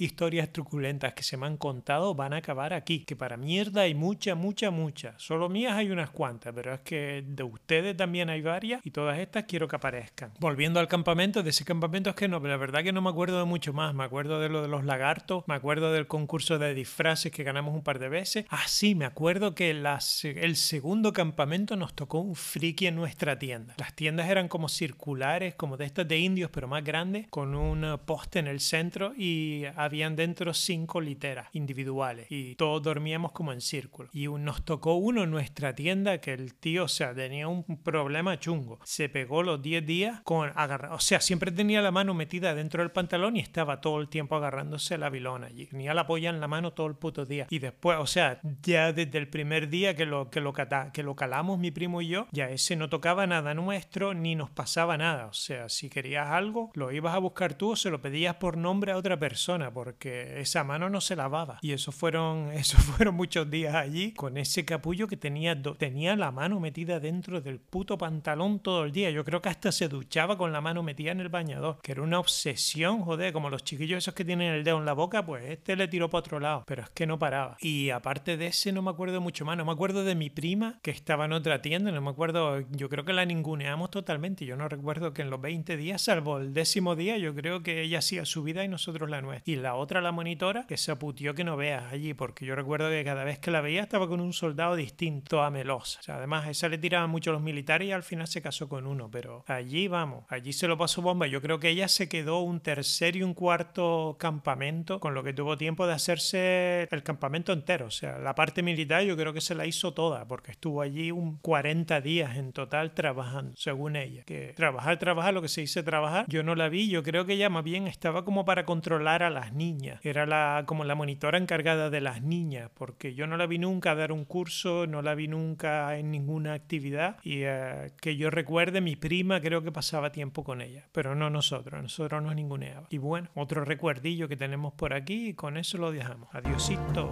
historias 0.00 0.52
truculentas 0.52 1.14
que 1.14 1.22
se 1.22 1.36
me 1.36 1.46
han 1.46 1.56
contado 1.56 2.16
van 2.16 2.32
a 2.32 2.38
acabar 2.38 2.74
aquí. 2.74 3.04
Que 3.04 3.14
para 3.14 3.36
mierda 3.36 3.82
hay 3.82 3.94
mucha, 3.94 4.34
mucha, 4.34 4.72
mucha. 4.72 5.14
Solo 5.18 5.48
mías 5.48 5.74
hay 5.74 5.92
unas 5.92 6.10
cuantas, 6.10 6.52
pero 6.52 6.74
es 6.74 6.80
que 6.80 7.22
de 7.42 7.52
ustedes 7.52 7.96
también 7.96 8.30
hay 8.30 8.42
varias 8.42 8.84
y 8.84 8.90
todas 8.90 9.18
estas 9.18 9.44
quiero 9.44 9.68
que 9.68 9.76
aparezcan. 9.76 10.32
Volviendo 10.38 10.80
al 10.80 10.88
campamento, 10.88 11.42
de 11.42 11.50
ese 11.50 11.64
campamento 11.64 12.10
es 12.10 12.16
que 12.16 12.28
no, 12.28 12.38
la 12.40 12.56
verdad 12.56 12.82
que 12.82 12.92
no 12.92 13.02
me 13.02 13.10
acuerdo 13.10 13.38
de 13.38 13.44
mucho 13.44 13.72
más. 13.72 13.94
Me 13.94 14.04
acuerdo 14.04 14.40
de 14.40 14.48
lo 14.48 14.62
de 14.62 14.68
los 14.68 14.84
lagartos, 14.84 15.44
me 15.46 15.54
acuerdo 15.54 15.92
del 15.92 16.06
concurso 16.06 16.58
de 16.58 16.74
disfraces 16.74 17.32
que 17.32 17.42
ganamos 17.42 17.74
un 17.74 17.82
par 17.82 17.98
de 17.98 18.08
veces. 18.08 18.46
Ah, 18.48 18.64
sí, 18.66 18.94
me 18.94 19.04
acuerdo 19.04 19.54
que 19.54 19.74
las, 19.74 20.24
el 20.24 20.56
segundo 20.56 21.12
campamento 21.12 21.76
nos 21.76 21.94
tocó 21.94 22.20
un 22.20 22.34
friki 22.34 22.86
en 22.86 22.96
nuestra 22.96 23.38
tienda. 23.38 23.74
Las 23.78 23.94
tiendas 23.94 24.28
eran 24.28 24.48
como 24.48 24.68
circulares, 24.68 25.54
como 25.54 25.76
de 25.76 25.84
estas 25.84 26.06
de 26.06 26.18
indios, 26.18 26.50
pero 26.50 26.68
más 26.68 26.84
grande, 26.84 27.26
con 27.30 27.54
un 27.54 27.98
poste 28.04 28.38
en 28.38 28.46
el 28.46 28.60
centro 28.60 29.12
y 29.16 29.64
habían 29.76 30.16
dentro 30.16 30.54
cinco 30.54 31.00
literas 31.00 31.48
individuales 31.52 32.26
y 32.30 32.54
todos 32.54 32.82
dormíamos 32.82 33.32
como 33.32 33.52
en 33.52 33.60
círculo. 33.60 34.08
Y 34.12 34.28
nos 34.28 34.64
tocó 34.64 34.94
uno 34.94 35.24
en 35.24 35.30
nuestra 35.30 35.74
tienda 35.74 36.18
que 36.18 36.32
el 36.32 36.54
tío, 36.54 36.84
o 36.84 36.88
sea, 36.88 37.14
tenía 37.32 37.48
un 37.48 37.64
problema 37.82 38.38
chungo. 38.38 38.78
Se 38.84 39.08
pegó 39.08 39.42
los 39.42 39.62
10 39.62 39.86
días 39.86 40.20
con 40.22 40.52
agarrar, 40.54 40.92
o 40.92 40.98
sea, 40.98 41.20
siempre 41.20 41.50
tenía 41.50 41.80
la 41.80 41.90
mano 41.90 42.14
metida 42.14 42.54
dentro 42.54 42.82
del 42.82 42.90
pantalón 42.90 43.36
y 43.36 43.40
estaba 43.40 43.80
todo 43.80 44.00
el 44.00 44.08
tiempo 44.08 44.36
agarrándose 44.36 44.98
la 44.98 45.10
vilona 45.10 45.46
allí. 45.46 45.66
Tenía 45.66 45.94
la 45.94 46.06
polla 46.06 46.30
en 46.30 46.40
la 46.40 46.48
mano 46.48 46.72
todo 46.72 46.86
el 46.86 46.94
puto 46.96 47.24
día. 47.24 47.46
Y 47.50 47.58
después, 47.58 47.98
o 47.98 48.06
sea, 48.06 48.40
ya 48.62 48.92
desde 48.92 49.18
el 49.18 49.28
primer 49.28 49.68
día 49.68 49.94
que 49.94 50.06
lo, 50.06 50.30
que 50.30 50.40
lo, 50.40 50.52
que 50.92 51.02
lo 51.02 51.16
calamos 51.16 51.58
mi 51.58 51.70
primo 51.70 52.02
y 52.02 52.08
yo, 52.08 52.26
ya 52.32 52.50
ese 52.50 52.76
no 52.76 52.88
tocaba 52.88 53.26
nada 53.26 53.54
nuestro 53.54 54.14
ni 54.14 54.34
nos 54.34 54.50
pasaba 54.50 54.98
nada. 54.98 55.26
O 55.26 55.32
sea, 55.32 55.52
sea, 55.52 55.68
si 55.68 55.90
querías 55.90 56.28
algo, 56.28 56.70
lo 56.74 56.92
ibas 56.92 57.14
a 57.14 57.18
buscar 57.18 57.54
tú 57.54 57.72
o 57.72 57.76
se 57.76 57.90
lo 57.90 58.00
pedías 58.00 58.36
por 58.36 58.56
nombre 58.56 58.92
a 58.92 58.96
otra 58.96 59.18
persona, 59.18 59.72
porque 59.72 60.40
esa 60.40 60.64
mano 60.64 60.88
no 60.88 61.00
se 61.00 61.16
lavaba. 61.16 61.58
Y 61.62 61.72
eso 61.72 61.92
fueron, 61.92 62.50
eso 62.52 62.78
fueron 62.78 63.14
muchos 63.14 63.50
días 63.50 63.74
allí 63.74 64.12
con 64.12 64.36
ese 64.38 64.64
capullo 64.64 65.08
que 65.08 65.16
tenía, 65.16 65.60
tenía 65.78 66.16
la 66.16 66.30
mano 66.30 66.60
metida 66.60 67.00
dentro 67.00 67.21
del 67.22 67.60
puto 67.60 67.96
pantalón 67.96 68.60
todo 68.60 68.84
el 68.84 68.92
día. 68.92 69.10
Yo 69.10 69.24
creo 69.24 69.40
que 69.40 69.48
hasta 69.48 69.70
se 69.70 69.88
duchaba 69.88 70.36
con 70.36 70.52
la 70.52 70.60
mano 70.60 70.82
metida 70.82 71.12
en 71.12 71.20
el 71.20 71.28
bañador, 71.28 71.78
que 71.82 71.92
era 71.92 72.02
una 72.02 72.18
obsesión, 72.18 73.00
joder, 73.02 73.32
como 73.32 73.48
los 73.48 73.64
chiquillos 73.64 73.98
esos 73.98 74.14
que 74.14 74.24
tienen 74.24 74.52
el 74.52 74.64
dedo 74.64 74.78
en 74.78 74.84
la 74.84 74.92
boca, 74.92 75.24
pues 75.24 75.44
este 75.44 75.76
le 75.76 75.88
tiró 75.88 76.10
para 76.10 76.20
otro 76.20 76.40
lado, 76.40 76.64
pero 76.66 76.82
es 76.82 76.90
que 76.90 77.06
no 77.06 77.18
paraba. 77.18 77.56
Y 77.60 77.90
aparte 77.90 78.36
de 78.36 78.48
ese 78.48 78.72
no 78.72 78.82
me 78.82 78.90
acuerdo 78.90 79.20
mucho 79.20 79.44
más, 79.44 79.56
no 79.56 79.64
me 79.64 79.72
acuerdo 79.72 80.04
de 80.04 80.14
mi 80.14 80.30
prima 80.30 80.80
que 80.82 80.90
estaba 80.90 81.26
en 81.26 81.32
otra 81.32 81.62
tienda, 81.62 81.92
no 81.92 82.00
me 82.00 82.10
acuerdo, 82.10 82.60
yo 82.70 82.88
creo 82.88 83.04
que 83.04 83.12
la 83.12 83.24
ninguneamos 83.24 83.90
totalmente, 83.90 84.44
yo 84.44 84.56
no 84.56 84.68
recuerdo 84.68 85.12
que 85.12 85.22
en 85.22 85.30
los 85.30 85.40
20 85.40 85.76
días, 85.76 86.02
salvo 86.02 86.38
el 86.38 86.52
décimo 86.52 86.96
día, 86.96 87.16
yo 87.18 87.34
creo 87.34 87.62
que 87.62 87.82
ella 87.82 87.98
hacía 87.98 88.24
su 88.24 88.42
vida 88.42 88.64
y 88.64 88.68
nosotros 88.68 89.08
la 89.08 89.22
nuestra. 89.22 89.52
Y 89.52 89.56
la 89.56 89.74
otra, 89.74 90.00
la 90.00 90.12
monitora, 90.12 90.66
que 90.66 90.76
se 90.76 90.90
aputió 90.90 91.34
que 91.34 91.44
no 91.44 91.56
veas 91.56 91.92
allí, 91.92 92.14
porque 92.14 92.44
yo 92.44 92.54
recuerdo 92.54 92.90
que 92.90 93.04
cada 93.04 93.24
vez 93.24 93.38
que 93.38 93.50
la 93.50 93.60
veía 93.60 93.82
estaba 93.82 94.08
con 94.08 94.20
un 94.20 94.32
soldado 94.32 94.76
distinto 94.76 95.42
a 95.42 95.50
Melosa. 95.50 96.00
O 96.00 96.02
sea, 96.02 96.16
además, 96.16 96.48
esa 96.48 96.68
le 96.68 96.78
tiraban 96.78 97.10
mucho 97.12 97.30
los 97.30 97.42
militares 97.42 97.86
y 97.88 97.92
al 97.92 98.02
final 98.02 98.26
se 98.26 98.42
casó 98.42 98.68
con 98.68 98.86
uno, 98.86 99.10
pero 99.10 99.44
allí 99.46 99.86
vamos, 99.86 100.24
allí 100.28 100.52
se 100.52 100.66
lo 100.66 100.76
pasó 100.76 101.02
bomba. 101.02 101.26
Yo 101.26 101.40
creo 101.40 101.60
que 101.60 101.68
ella 101.68 101.86
se 101.86 102.08
quedó 102.08 102.40
un 102.40 102.60
tercer 102.60 103.14
y 103.16 103.22
un 103.22 103.34
cuarto 103.34 104.16
campamento, 104.18 104.98
con 104.98 105.14
lo 105.14 105.22
que 105.22 105.32
tuvo 105.32 105.56
tiempo 105.56 105.86
de 105.86 105.92
hacerse 105.92 106.88
el 106.90 107.02
campamento 107.02 107.52
entero. 107.52 107.86
O 107.86 107.90
sea, 107.90 108.18
la 108.18 108.34
parte 108.34 108.62
militar 108.62 109.04
yo 109.04 109.16
creo 109.16 109.32
que 109.32 109.40
se 109.40 109.54
la 109.54 109.66
hizo 109.66 109.92
toda, 109.92 110.26
porque 110.26 110.50
estuvo 110.50 110.82
allí 110.82 111.10
un 111.10 111.36
40 111.38 112.00
días 112.00 112.36
en 112.36 112.52
total 112.52 112.94
trabajando, 112.94 113.54
según 113.56 113.96
ella. 113.96 114.24
Que 114.24 114.54
trabajar, 114.56 114.98
trabajar, 114.98 115.34
lo 115.34 115.42
que 115.42 115.48
se 115.48 115.62
hice 115.62 115.82
trabajar, 115.82 116.24
yo 116.28 116.42
no 116.42 116.54
la 116.54 116.68
vi, 116.68 116.88
yo 116.88 117.02
creo 117.02 117.26
que 117.26 117.34
ella 117.34 117.50
más 117.50 117.64
bien 117.64 117.86
estaba 117.86 118.24
como 118.24 118.44
para 118.44 118.64
controlar 118.64 119.22
a 119.22 119.30
las 119.30 119.52
niñas, 119.52 120.00
era 120.02 120.26
la, 120.26 120.64
como 120.66 120.84
la 120.84 120.94
monitora 120.94 121.38
encargada 121.38 121.90
de 121.90 122.00
las 122.00 122.22
niñas, 122.22 122.70
porque 122.74 123.14
yo 123.14 123.26
no 123.26 123.36
la 123.36 123.46
vi 123.46 123.58
nunca 123.58 123.94
dar 123.94 124.12
un 124.12 124.24
curso, 124.24 124.86
no 124.86 125.02
la 125.02 125.14
vi 125.14 125.28
nunca 125.28 125.98
en 125.98 126.10
ninguna 126.10 126.54
actividad 126.54 127.01
y 127.22 127.42
eh, 127.42 127.92
que 128.00 128.16
yo 128.16 128.30
recuerde, 128.30 128.80
mi 128.80 128.96
prima 128.96 129.40
creo 129.40 129.62
que 129.62 129.72
pasaba 129.72 130.12
tiempo 130.12 130.44
con 130.44 130.60
ella, 130.60 130.86
pero 130.92 131.14
no 131.14 131.30
nosotros, 131.30 131.82
nosotros 131.82 132.22
nos 132.22 132.34
ninguneaba. 132.34 132.86
Y 132.90 132.98
bueno, 132.98 133.28
otro 133.34 133.64
recuerdillo 133.64 134.28
que 134.28 134.36
tenemos 134.36 134.72
por 134.74 134.94
aquí 134.94 135.28
y 135.28 135.34
con 135.34 135.56
eso 135.56 135.78
lo 135.78 135.92
dejamos. 135.92 136.28
Adiosito. 136.34 137.10